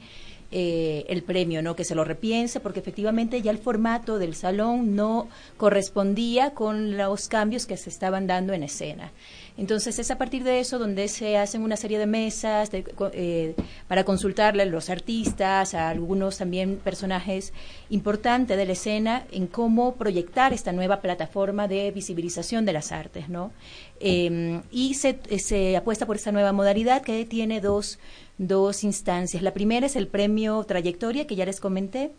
[0.52, 1.76] eh, el premio, ¿no?
[1.76, 7.28] Que se lo repiense, porque efectivamente ya el formato del salón no correspondía con los
[7.28, 9.12] cambios que se estaban dando en escena.
[9.60, 13.54] Entonces es a partir de eso donde se hacen una serie de mesas eh,
[13.88, 17.52] para consultarle a los artistas, a algunos también personajes
[17.90, 23.28] importantes de la escena en cómo proyectar esta nueva plataforma de visibilización de las artes,
[23.28, 23.52] ¿no?
[24.00, 27.98] Em, y se, se apuesta por esta nueva modalidad que tiene dos
[28.38, 29.42] dos instancias.
[29.42, 32.12] La primera es el premio Trayectoria, que ya les comenté.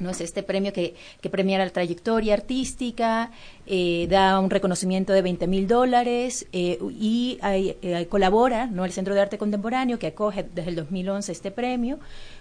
[0.00, 0.10] ¿No?
[0.10, 3.30] Es este premio que, que premia la trayectoria artística,
[3.66, 8.84] eh, da un reconocimiento de 20 mil dólares eh, y eh, colabora ¿no?
[8.84, 11.98] el Centro de Arte Contemporáneo, que acoge desde el 2011 este premio,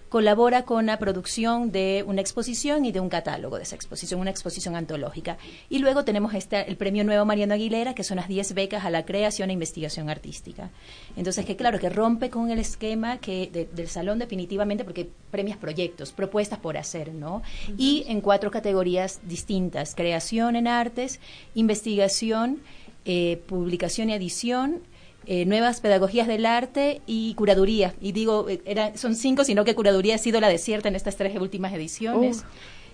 [0.10, 4.30] colabora con la producción de una exposición y de un catálogo de esa exposición, una
[4.30, 5.38] exposición antológica.
[5.70, 8.90] Y luego tenemos este, el premio Nuevo Mariano Aguilera, que son las 10 becas a
[8.90, 10.70] la creación e investigación artística.
[11.16, 16.12] Entonces, que claro, que rompe con el esquema que del salón definitivamente, porque premias proyectos,
[16.12, 17.42] propuestas por hacer, ¿no?
[17.78, 21.20] Y en cuatro categorías distintas, creación en artes,
[21.56, 22.60] investigación,
[23.06, 24.82] eh, publicación y edición,
[25.28, 27.94] eh, nuevas pedagogías del arte y curaduría.
[28.02, 31.38] Y digo, eh, son cinco, sino que curaduría ha sido la desierta en estas tres
[31.38, 32.46] últimas ediciones.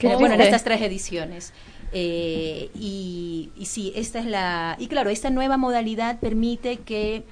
[0.03, 1.53] Uh, bueno, en estas tres ediciones.
[1.93, 4.75] Eh, y, y sí, esta es la...
[4.79, 7.23] Y claro, esta nueva modalidad permite que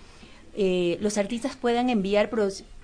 [0.56, 2.30] los artistas puedan enviar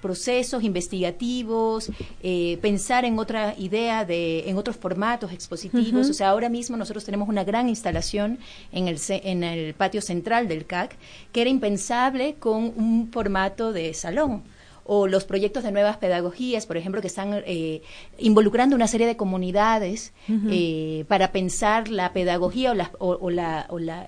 [0.01, 1.91] procesos investigativos,
[2.23, 6.10] eh, pensar en otra idea, de, en otros formatos expositivos.
[6.10, 8.39] O sea, ahora mismo nosotros tenemos una gran instalación
[8.71, 10.95] en el, en el patio central del CAC
[11.32, 14.43] que era impensable con un formato de salón
[14.88, 17.82] o los proyectos de nuevas pedagogías, por ejemplo, que están eh,
[18.17, 20.13] involucrando una serie de comunidades
[20.50, 24.08] eh, para pensar la pedagogía o, las, o, la, o la,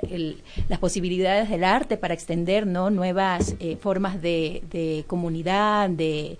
[0.70, 2.90] las posibilidades del arte para extender ¿no?
[2.90, 6.38] nuevas eh, formas de, de comunidad, de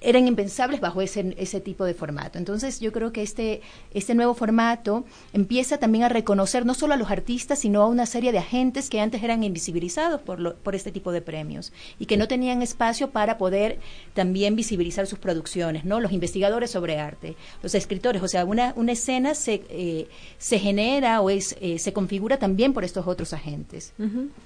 [0.00, 2.38] eran impensables bajo ese, ese tipo de formato.
[2.38, 6.96] Entonces yo creo que este, este nuevo formato empieza también a reconocer no solo a
[6.96, 10.92] los artistas, sino a una serie de agentes que antes eran invisibilizados por, por este
[10.92, 13.78] tipo de premios y que no tenían espacio para poder
[14.14, 16.00] también visibilizar sus producciones, ¿no?
[16.00, 21.20] Los investigadores sobre arte, los escritores, o sea, una, una escena se, eh, se genera
[21.20, 23.92] o es, eh, se configura también por estos otros agentes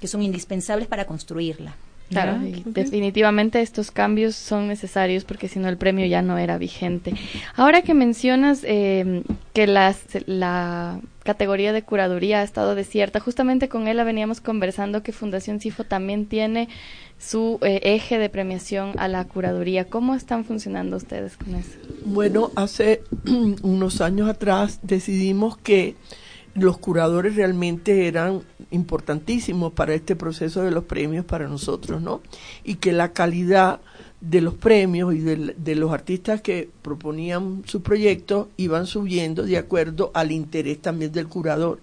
[0.01, 1.77] que son indispensables para construirla.
[2.11, 7.15] Claro, definitivamente estos cambios son necesarios porque si no el premio ya no era vigente.
[7.55, 13.87] Ahora que mencionas eh, que las, la categoría de curaduría ha estado desierta, justamente con
[13.87, 16.69] él veníamos conversando que Fundación CIFO también tiene
[17.19, 19.85] su eh, eje de premiación a la curaduría.
[19.85, 21.79] ¿Cómo están funcionando ustedes con eso?
[22.05, 23.03] Bueno, hace
[23.63, 25.95] unos años atrás decidimos que
[26.55, 32.21] los curadores realmente eran importantísimos para este proceso de los premios para nosotros, ¿no?
[32.65, 33.81] Y que la calidad
[34.21, 40.11] de los premios y de, los artistas que proponían su proyecto iban subiendo de acuerdo
[40.13, 41.81] al interés también del curador.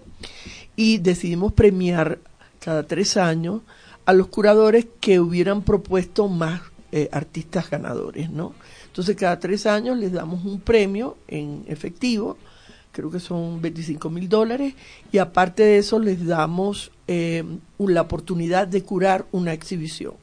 [0.76, 2.20] Y decidimos premiar
[2.60, 3.62] cada tres años
[4.04, 6.60] a los curadores que hubieran propuesto más
[6.92, 8.54] eh, artistas ganadores, ¿no?
[8.86, 12.38] Entonces cada tres años les damos un premio en efectivo
[12.98, 14.74] creo que son 25 mil dólares,
[15.12, 17.44] y aparte de eso les damos eh,
[17.78, 20.14] la oportunidad de curar una exhibición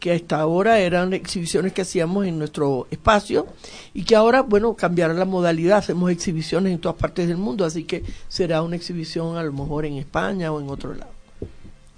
[0.00, 3.46] que hasta ahora eran exhibiciones que hacíamos en nuestro espacio
[3.94, 7.84] y que ahora, bueno, cambiará la modalidad, hacemos exhibiciones en todas partes del mundo, así
[7.84, 11.15] que será una exhibición a lo mejor en España o en otro lado.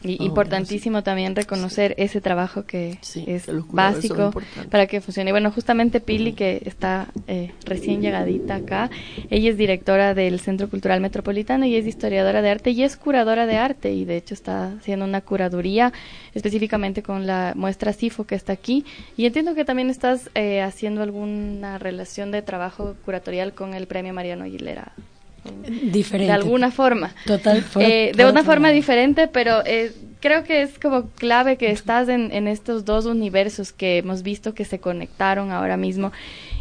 [0.03, 4.31] Y importantísimo también reconocer ese trabajo que es básico
[4.71, 5.33] para que funcione.
[5.33, 8.91] Bueno, justamente Pili, que está eh, recién llegadita acá,
[9.29, 13.47] ella es directora del Centro Cultural Metropolitano y es historiadora de arte y es curadora
[13.47, 15.93] de arte y de hecho está haciendo una curaduría
[16.33, 18.85] específicamente con la muestra CIFO que está aquí.
[19.17, 24.15] Y entiendo que también estás eh, haciendo alguna relación de trabajo curatorial con el Premio
[24.15, 24.93] Mariano Aguilera
[25.91, 26.27] diferente.
[26.27, 27.15] De alguna forma.
[27.27, 27.65] Total.
[27.81, 32.33] Eh, de una forma diferente, pero eh, creo que es como clave que estás en,
[32.33, 36.13] en, estos dos universos que hemos visto que se conectaron ahora mismo.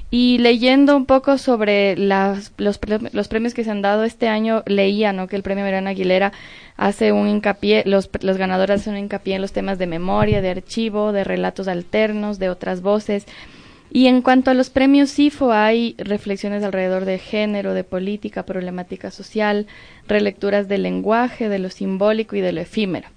[0.10, 2.80] Y leyendo un poco sobre las, los,
[3.12, 5.28] los premios que se han dado este año, leía ¿no?
[5.28, 6.32] que el premio Verano Aguilera
[6.78, 10.52] hace un hincapié, los, los ganadores hacen un hincapié en los temas de memoria, de
[10.52, 13.26] archivo, de relatos alternos, de otras voces.
[13.90, 19.12] Y en cuanto a los premios CIFO, hay reflexiones alrededor de género, de política, problemática
[19.12, 19.68] social,
[20.08, 23.08] relecturas del lenguaje, de lo simbólico y de lo efímero.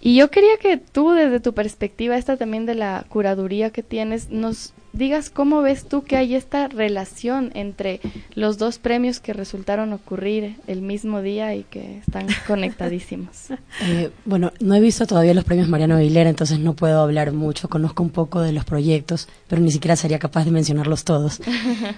[0.00, 4.28] Y yo quería que tú, desde tu perspectiva, esta también de la curaduría que tienes,
[4.28, 8.00] nos digas cómo ves tú que hay esta relación entre
[8.34, 13.50] los dos premios que resultaron ocurrir el mismo día y que están conectadísimos.
[13.82, 17.68] Eh, bueno, no he visto todavía los premios Mariano Aguilera, entonces no puedo hablar mucho.
[17.68, 21.40] Conozco un poco de los proyectos, pero ni siquiera sería capaz de mencionarlos todos.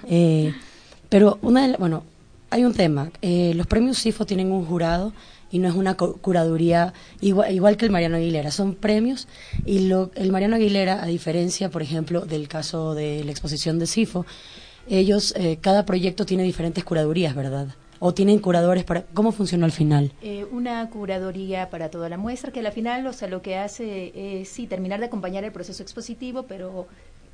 [0.09, 0.53] Eh,
[1.09, 2.03] pero una de bueno,
[2.49, 3.11] hay un tema.
[3.21, 5.13] Eh, los premios CIFO tienen un jurado
[5.51, 9.27] y no es una curaduría igual, igual, que el Mariano Aguilera, son premios
[9.65, 13.87] y lo, el Mariano Aguilera, a diferencia, por ejemplo, del caso de la exposición de
[13.87, 14.25] CIFO,
[14.89, 17.67] ellos, eh, cada proyecto tiene diferentes curadurías, ¿verdad?
[17.99, 19.03] ¿O tienen curadores para...?
[19.13, 20.13] ¿Cómo funciona al final?
[20.21, 24.41] Eh, una curaduría para toda la muestra, que al final, o sea, lo que hace
[24.41, 26.87] es, sí, terminar de acompañar el proceso expositivo, pero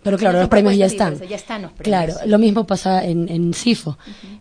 [0.03, 1.19] pero claro, los premios ya están.
[1.27, 2.15] Ya están los premios.
[2.15, 3.97] Claro, lo mismo pasa en, en CIFO,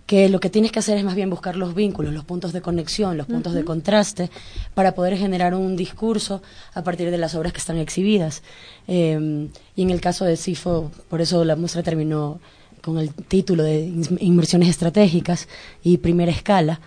[0.06, 2.60] que lo que tienes que hacer es más bien buscar los vínculos, los puntos de
[2.60, 4.30] conexión, los puntos de contraste,
[4.74, 6.42] para poder generar un discurso
[6.74, 8.42] a partir de las obras que están exhibidas.
[8.88, 12.40] Eh, y en el caso de CIFO, por eso la muestra terminó
[12.82, 15.48] con el título de Inversiones Estratégicas
[15.82, 16.80] y Primera Escala,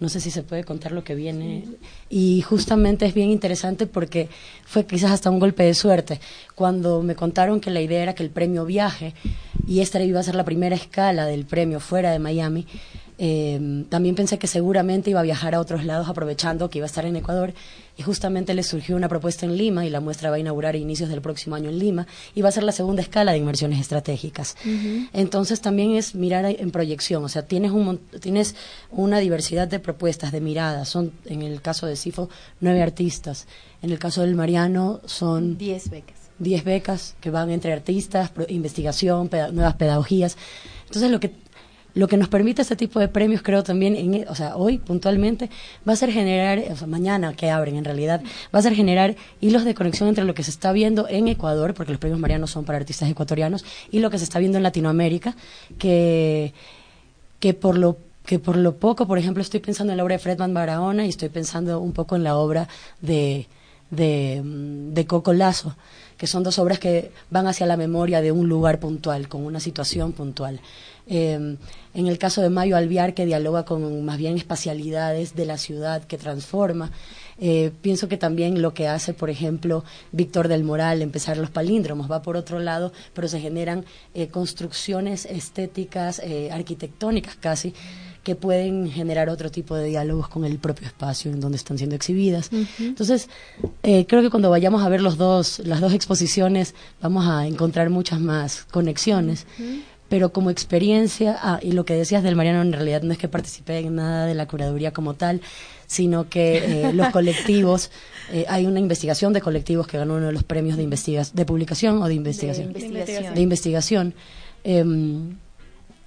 [0.00, 1.64] no sé si se puede contar lo que viene.
[2.08, 4.28] Y justamente es bien interesante porque
[4.64, 6.20] fue quizás hasta un golpe de suerte.
[6.54, 9.14] Cuando me contaron que la idea era que el premio viaje
[9.66, 12.66] y esta iba a ser la primera escala del premio fuera de Miami,
[13.22, 16.88] eh, también pensé que seguramente iba a viajar a otros lados aprovechando que iba a
[16.88, 17.52] estar en Ecuador
[17.98, 20.78] y justamente le surgió una propuesta en Lima y la muestra va a inaugurar a
[20.78, 23.78] inicios del próximo año en Lima y va a ser la segunda escala de inversiones
[23.78, 24.56] estratégicas.
[25.12, 28.54] Entonces también es mirar en proyección, o sea, tienes, un, tienes
[28.90, 32.30] una diversidad de propuestas, de miradas, son en el caso de CIFO
[32.60, 33.46] nueve artistas,
[33.82, 36.16] en el caso del Mariano son diez becas.
[36.38, 40.38] Diez becas que van entre artistas, investigación, nuevas pedagogías.
[40.86, 41.32] Entonces lo que
[41.94, 45.50] lo que nos permite este tipo de premios, creo también, en, o sea, hoy puntualmente,
[45.88, 48.22] va a ser generar, o sea, mañana que abren en realidad,
[48.54, 51.74] va a ser generar hilos de conexión entre lo que se está viendo en Ecuador,
[51.74, 54.62] porque los premios Marianos son para artistas ecuatorianos, y lo que se está viendo en
[54.62, 55.36] Latinoamérica,
[55.78, 56.52] que,
[57.38, 60.18] que por lo que por lo poco, por ejemplo, estoy pensando en la obra de
[60.20, 62.68] Fredman Barahona y estoy pensando un poco en la obra
[63.00, 63.48] de,
[63.90, 65.74] de, de Coco Lazo,
[66.16, 69.58] que son dos obras que van hacia la memoria de un lugar puntual, con una
[69.58, 70.60] situación puntual.
[71.08, 71.56] Eh,
[71.94, 76.04] en el caso de Mayo Alviar, que dialoga con más bien espacialidades de la ciudad
[76.04, 76.92] que transforma.
[77.42, 82.10] Eh, pienso que también lo que hace, por ejemplo, Víctor del Moral, empezar los palíndromos,
[82.10, 87.72] va por otro lado, pero se generan eh, construcciones estéticas, eh, arquitectónicas casi,
[88.22, 91.96] que pueden generar otro tipo de diálogos con el propio espacio en donde están siendo
[91.96, 92.50] exhibidas.
[92.78, 93.30] Entonces,
[93.80, 98.20] creo que cuando vayamos a ver los dos, las dos exposiciones, vamos a encontrar muchas
[98.20, 99.46] más conexiones
[100.10, 103.28] pero como experiencia, ah, y lo que decías del Mariano en realidad no es que
[103.28, 105.40] participé en nada de la curaduría como tal,
[105.86, 107.92] sino que eh, los colectivos,
[108.32, 111.44] eh, hay una investigación de colectivos que ganó uno de los premios de investigación, de
[111.46, 112.72] publicación o de investigación.
[112.72, 113.34] De investigación.
[113.34, 114.14] De investigación.
[114.64, 115.36] Em,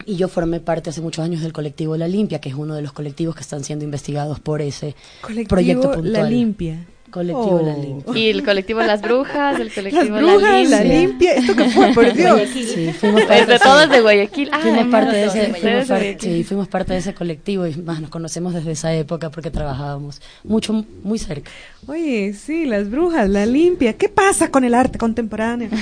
[0.06, 2.82] y yo formé parte hace muchos años del colectivo La Limpia, que es uno de
[2.82, 6.12] los colectivos que están siendo investigados por ese Colectivo proyecto puntual.
[6.12, 6.86] La Limpia.
[7.14, 7.66] Colectivo Oh.
[7.66, 8.18] La Limpia.
[8.18, 11.34] Y el colectivo Las Brujas, el colectivo Las brujas, La la Limpia.
[11.36, 11.94] ¿Esto qué fue?
[11.94, 12.42] Por Dios.
[12.52, 14.50] Sí, fuimos parte, de todos de Guayaquil.
[14.52, 18.02] Ah, fuimos parte de ese, fuimos par- sí, fuimos parte de ese colectivo y más
[18.02, 21.52] nos conocemos desde esa época porque trabajábamos mucho, muy cerca.
[21.86, 23.94] Oye, sí, las brujas, la limpia.
[23.94, 25.70] ¿Qué pasa con el arte contemporáneo?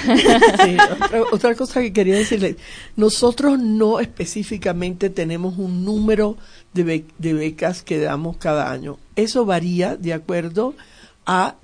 [0.64, 2.56] Sí, otra, otra cosa que quería decirle,
[2.96, 6.38] nosotros no específicamente tenemos un número
[6.74, 8.98] de, be- de becas que damos cada año.
[9.16, 10.84] Eso varía de acuerdo a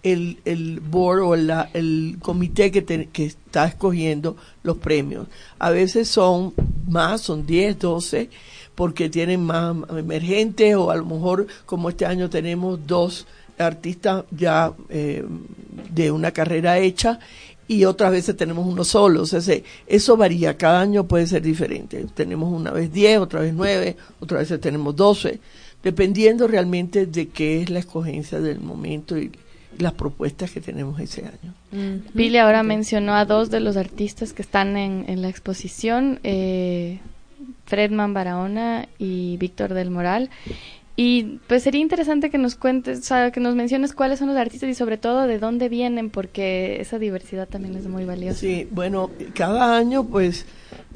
[0.03, 5.27] el, el board o el comité que, te- que está escogiendo los premios.
[5.59, 6.53] A veces son
[6.87, 8.29] más, son 10, 12,
[8.75, 13.25] porque tienen más emergentes o a lo mejor como este año tenemos dos
[13.57, 15.25] artistas ya eh,
[15.93, 17.19] de una carrera hecha
[17.67, 19.23] y otras veces tenemos uno solo.
[19.23, 22.05] O sea, se- eso varía, cada año puede ser diferente.
[22.13, 25.39] Tenemos una vez 10, otra vez 9, otras veces tenemos 12,
[25.83, 29.31] dependiendo realmente de qué es la escogencia del momento y
[29.77, 32.01] las propuestas que tenemos ese año.
[32.15, 36.99] Pili ahora mencionó a dos de los artistas que están en, en la exposición, eh,
[37.65, 40.29] Fredman Barahona y Víctor del Moral.
[40.99, 44.35] Y pues sería interesante que nos cuentes, o sea, que nos menciones cuáles son los
[44.37, 48.39] artistas y sobre todo de dónde vienen, porque esa diversidad también es muy valiosa.
[48.39, 50.47] Sí, bueno, cada año, pues,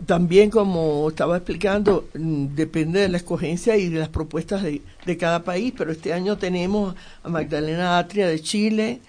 [0.08, 5.18] también como estaba explicando, mm, depende de la escogencia y de las propuestas de, de
[5.18, 9.02] cada país, pero este año tenemos a Magdalena Atria de Chile,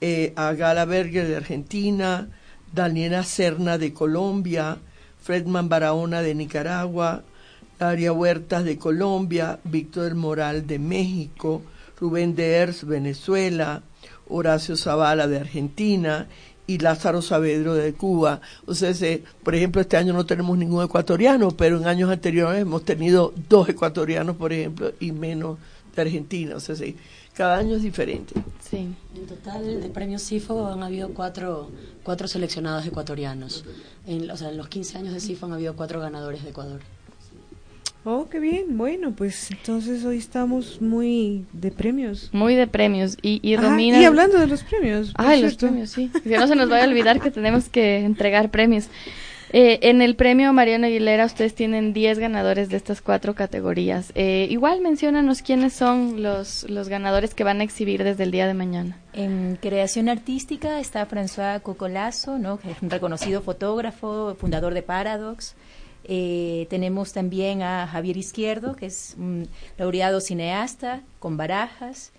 [0.00, 2.28] eh, a Gala Berger de Argentina,
[2.74, 4.78] Daniela Serna de Colombia,
[5.22, 7.22] Fredman Barahona de Nicaragua,
[7.80, 11.62] Aria Huertas de Colombia, Víctor Moral de México,
[11.98, 13.82] Rubén de Ers, Venezuela,
[14.28, 16.28] Horacio Zavala de Argentina
[16.66, 18.40] y Lázaro Saavedro de Cuba.
[18.66, 22.62] O sea, se- por ejemplo, este año no tenemos ningún ecuatoriano, pero en años anteriores
[22.62, 25.58] hemos tenido dos ecuatorianos, por ejemplo, y menos
[25.96, 26.54] de Argentina.
[26.56, 26.96] O sea, sí,
[27.34, 28.34] cada año es diferente.
[28.70, 28.94] Sí.
[29.16, 31.70] En total, de premios CIFO han habido cuatro,
[32.04, 33.64] cuatro seleccionados ecuatorianos.
[34.06, 36.80] En, o sea, en los 15 años de CIFO han habido cuatro ganadores de Ecuador.
[38.04, 38.78] Oh, qué bien.
[38.78, 42.30] Bueno, pues entonces hoy estamos muy de premios.
[42.32, 43.18] Muy de premios.
[43.20, 44.00] Y, y Romina...
[44.00, 45.12] y hablando de los premios.
[45.16, 46.10] Ay, los premios, sí.
[46.24, 48.88] Que no se nos vaya a olvidar que tenemos que entregar premios.
[49.52, 54.12] Eh, en el premio Mariano Aguilera ustedes tienen 10 ganadores de estas cuatro categorías.
[54.14, 58.46] Eh, igual menciónanos quiénes son los, los ganadores que van a exhibir desde el día
[58.46, 58.96] de mañana.
[59.12, 62.58] En creación artística está François Cocolazo, ¿no?
[62.60, 65.56] que es un reconocido fotógrafo, fundador de Paradox.
[66.12, 69.48] Eh, tenemos también a Javier Izquierdo, que es un
[69.78, 72.10] laureado cineasta con barajas.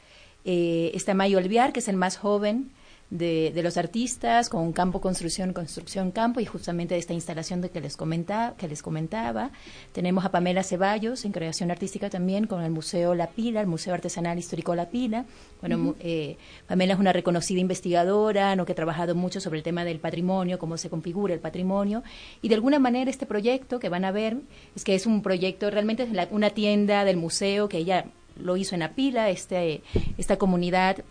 [0.45, 2.71] Eh, está Mayo Alviar, que es el más joven
[3.11, 7.69] de, de los artistas, con campo construcción, construcción campo, y justamente de esta instalación de
[7.69, 9.51] que les, comenta, que les comentaba.
[9.91, 13.93] Tenemos a Pamela Ceballos, en creación artística también, con el Museo La Pila, el Museo
[13.93, 15.25] Artesanal Histórico La Pila.
[15.59, 16.37] Bueno, eh,
[16.67, 18.65] Pamela es una reconocida investigadora, ¿no?
[18.65, 22.03] que ha trabajado mucho sobre el tema del patrimonio, cómo se configura el patrimonio.
[22.41, 24.37] Y de alguna manera este proyecto que van a ver
[24.75, 28.05] es que es un proyecto, realmente es la- una tienda del museo que ella
[28.37, 29.81] lo hizo en la pila, este,
[30.17, 31.03] esta comunidad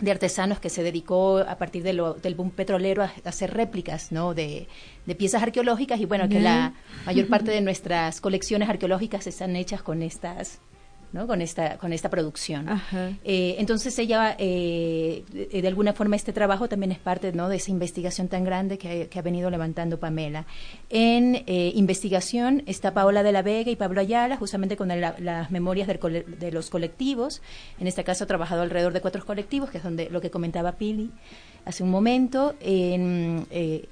[0.00, 4.12] de artesanos que se dedicó a partir de lo- del boom petrolero a, hacer réplicas
[4.12, 4.34] ¿no?
[4.34, 4.66] de,
[5.06, 6.74] de piezas arqueológicas y bueno que la
[7.06, 10.60] mayor parte de nuestras colecciones arqueológicas están hechas con estas
[11.12, 11.26] ¿no?
[11.26, 12.68] con esta con esta producción.
[13.24, 17.48] Eh, entonces ella eh, de, de alguna forma este trabajo también es parte ¿no?
[17.48, 20.46] de esa investigación tan grande que, que ha venido levantando Pamela
[20.88, 25.50] en eh, investigación está Paola de la Vega y Pablo Ayala justamente con el- las
[25.50, 27.42] memorias del cole- de los colectivos
[27.78, 30.72] en este caso ha trabajado alrededor de cuatro colectivos que es donde lo que comentaba
[30.72, 31.10] Pili
[31.64, 33.84] hace un momento en eh,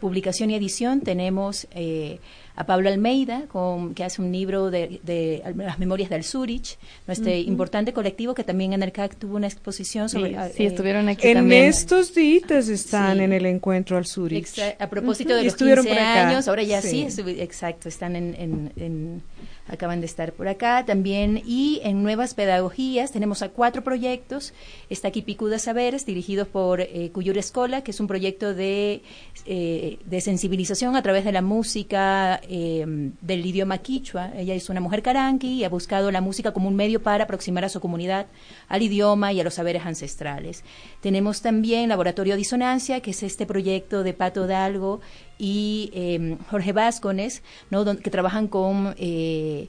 [0.00, 2.18] publicación y edición tenemos eh,
[2.54, 7.30] a Pablo Almeida, con, que hace un libro de, de las memorias del Zurich, nuestro
[7.34, 10.30] importante colectivo que también en el CAC tuvo una exposición sobre...
[10.32, 11.64] Sí, ah, sí, eh, estuvieron aquí En también.
[11.64, 13.22] estos días están Sí.
[13.24, 14.44] en el encuentro al Zurich.
[14.46, 16.28] Exa- a propósito de los estuvieron 15 por acá.
[16.28, 19.22] años, ahora ya sí, estuvi- exacto, están en, en- en-
[19.68, 21.42] acaban de estar por acá también.
[21.46, 24.52] Y en Nuevas Pedagogías tenemos a cuatro proyectos.
[24.90, 29.02] Está aquí Picuda Saberes, dirigidos por eh, Cuyur Escola, que es un proyecto de,
[29.46, 32.84] eh, de sensibilización a través de la música eh,
[33.20, 34.32] del idioma quichua.
[34.36, 37.64] Ella es una mujer caranqui y ha buscado la música como un medio para aproximar
[37.64, 38.26] a su comunidad
[38.68, 40.64] al idioma y a los saberes ancestrales.
[41.00, 45.00] Tenemos también Laboratorio Disonancia, que es este proyecto de Pato Dalgo
[45.42, 47.84] y eh, Jorge Vázquez, ¿no?
[47.98, 49.66] Que trabajan con, eh,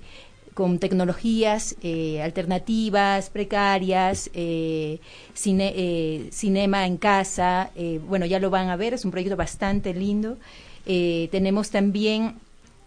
[0.54, 5.00] con tecnologías eh, alternativas, precarias, eh,
[5.34, 7.72] cine- eh, cinema en casa.
[8.08, 10.38] bueno, ya lo van a ver, es un proyecto bastante lindo.
[10.86, 12.36] Tenemos también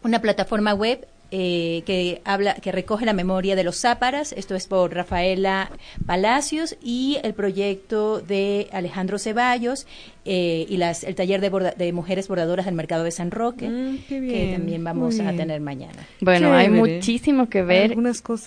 [0.05, 4.33] una plataforma web eh, que habla, que recoge la memoria de los záparas.
[4.33, 5.71] Esto es por Rafaela
[6.07, 9.87] Palacios y el proyecto de Alejandro Ceballos
[10.25, 13.99] eh, y las, el taller de, de, mujeres bordadoras del mercado de San Roque, mm,
[14.09, 16.07] que también vamos a tener mañana.
[16.21, 17.97] Bueno, hay muchísimo que ver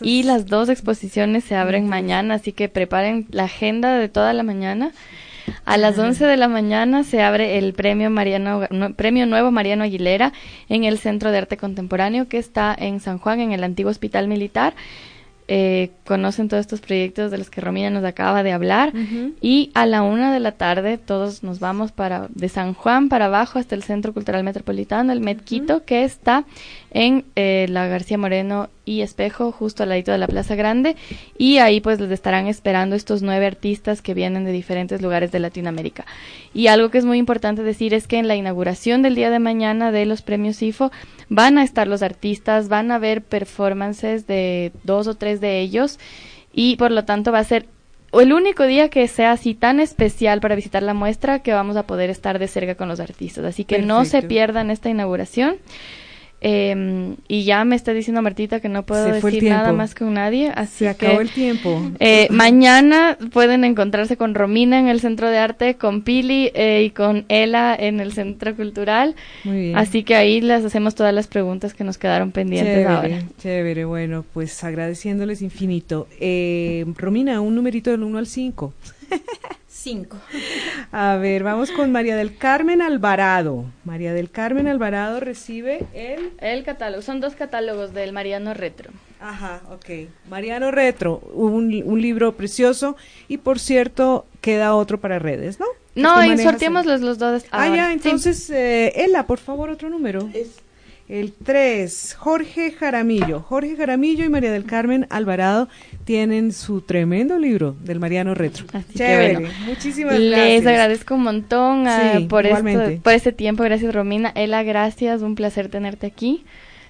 [0.01, 4.43] y las dos exposiciones se abren mañana, así que preparen la agenda de toda la
[4.43, 4.91] mañana.
[5.65, 10.33] A las 11 de la mañana se abre el premio, Mariano, premio Nuevo Mariano Aguilera
[10.67, 14.27] en el Centro de Arte Contemporáneo que está en San Juan, en el antiguo Hospital
[14.27, 14.73] Militar.
[15.51, 18.93] Eh, conocen todos estos proyectos de los que Romina nos acaba de hablar.
[19.41, 23.25] Y a la una de la tarde todos nos vamos para de San Juan para
[23.25, 26.45] abajo hasta el Centro Cultural Metropolitano, el Medquito, que está
[26.91, 30.95] en eh, la García Moreno y Espejo, justo al ladito de la Plaza Grande.
[31.37, 35.39] Y ahí pues les estarán esperando estos nueve artistas que vienen de diferentes lugares de
[35.39, 36.05] Latinoamérica.
[36.53, 39.39] Y algo que es muy importante decir es que en la inauguración del día de
[39.39, 40.91] mañana de los premios IFO
[41.29, 45.99] van a estar los artistas, van a ver performances de dos o tres de ellos
[46.51, 47.67] y por lo tanto va a ser
[48.13, 51.83] el único día que sea así tan especial para visitar la muestra que vamos a
[51.83, 53.45] poder estar de cerca con los artistas.
[53.45, 55.57] Así que no se pierdan esta inauguración.
[56.41, 60.51] Eh, y ya me está diciendo Martita que no puedo decir nada más con nadie,
[60.55, 61.81] así Se acabó el tiempo.
[61.99, 66.91] Eh, mañana pueden encontrarse con Romina en el Centro de Arte, con Pili eh, y
[66.91, 69.15] con Ela en el Centro Cultural.
[69.43, 69.77] Muy bien.
[69.77, 73.23] Así que ahí les hacemos todas las preguntas que nos quedaron pendientes chévere, ahora.
[73.37, 76.07] Chévere, bueno, pues agradeciéndoles infinito.
[76.19, 78.73] Eh, Romina, un numerito del 1 al 5.
[79.81, 80.17] Cinco.
[80.91, 83.63] A ver, vamos con María del Carmen Alvarado.
[83.85, 86.33] María del Carmen Alvarado recibe el...
[86.39, 87.01] El catálogo.
[87.01, 88.91] Son dos catálogos del Mariano Retro.
[89.21, 90.09] Ajá, ok.
[90.29, 92.97] Mariano Retro, un, un libro precioso.
[93.29, 95.67] Y por cierto, queda otro para redes, ¿no?
[95.95, 97.45] No, y sorteamos los, los dos.
[97.51, 100.29] Ah, ya, entonces, eh, Ela, por favor, otro número.
[100.33, 100.59] Es
[101.09, 103.41] el 3, Jorge Jaramillo.
[103.41, 105.67] Jorge Jaramillo y María del Carmen Alvarado
[106.05, 108.65] tienen su tremendo libro del Mariano Retro.
[108.73, 109.33] Así Chévere.
[109.33, 110.67] Que bueno, Muchísimas Les gracias.
[110.67, 113.01] agradezco un montón Sí, por, esto, igualmente.
[113.03, 113.63] por este tiempo.
[113.63, 114.31] Gracias, Romina.
[114.35, 115.21] Ela, gracias.
[115.21, 116.45] Un placer tenerte aquí.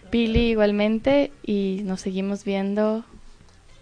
[0.10, 1.32] Pili, igualmente.
[1.46, 3.06] Y nos seguimos viendo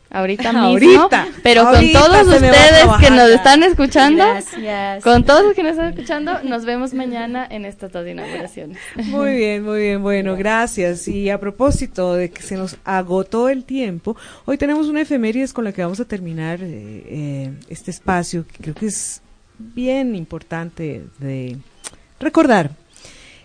[0.09, 0.65] ahorita mismo.
[0.67, 4.23] Ahorita, pero ahorita con todos ustedes que nos están escuchando.
[4.23, 5.03] Gracias.
[5.03, 8.77] Con todos los que nos están escuchando, nos vemos mañana en estas dos inauguraciones.
[8.95, 11.07] Muy bien, muy bien, bueno, gracias.
[11.07, 15.63] Y a propósito de que se nos agotó el tiempo, hoy tenemos una efemérides con
[15.63, 19.21] la que vamos a terminar eh, eh, este espacio, que creo que es
[19.57, 21.57] bien importante de
[22.19, 22.71] recordar.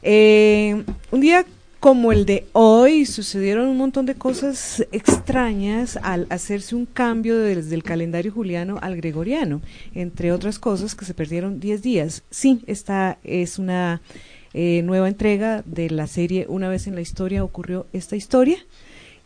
[0.03, 1.45] Eh, un día
[1.83, 7.75] como el de hoy sucedieron un montón de cosas extrañas al hacerse un cambio desde
[7.75, 9.61] el calendario juliano al gregoriano,
[9.93, 12.23] entre otras cosas que se perdieron 10 días.
[12.31, 14.01] Sí, esta es una
[14.55, 18.59] eh, nueva entrega de la serie Una vez en la historia ocurrió esta historia.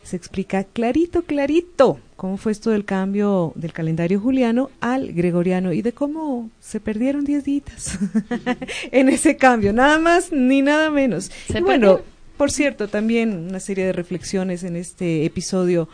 [0.01, 5.83] Se explica clarito, clarito cómo fue esto del cambio del calendario juliano al gregoriano y
[5.83, 7.99] de cómo se perdieron 10 días
[8.91, 11.29] en ese cambio, nada más ni nada menos.
[11.51, 11.99] ¿Se Y bueno?
[12.37, 15.89] Por cierto, también una serie de reflexiones en este episodio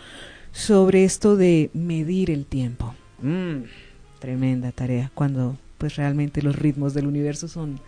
[0.52, 2.96] sobre esto de medir el tiempo.
[3.22, 3.64] Mm,
[4.20, 7.80] tremenda tarea cuando pues realmente los ritmos del universo son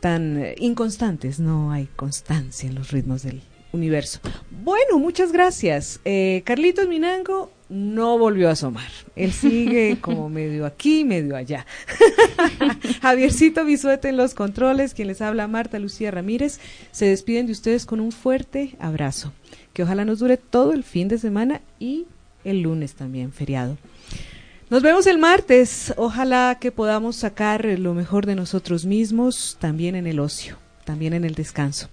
[0.00, 3.42] tan eh, inconstantes, no hay constancia en los ritmos del
[3.72, 4.20] universo.
[4.62, 6.00] Bueno, muchas gracias.
[6.04, 8.90] Eh, Carlitos Minango no volvió a asomar.
[9.16, 11.64] Él sigue como medio aquí, medio allá.
[13.00, 16.60] Javiercito Bisuete en los controles, quien les habla Marta Lucía Ramírez,
[16.90, 19.32] se despiden de ustedes con un fuerte abrazo.
[19.72, 22.06] Que ojalá nos dure todo el fin de semana y
[22.44, 23.78] el lunes también, feriado.
[24.68, 25.94] Nos vemos el martes.
[25.96, 31.24] Ojalá que podamos sacar lo mejor de nosotros mismos también en el ocio, también en
[31.24, 31.88] el descanso.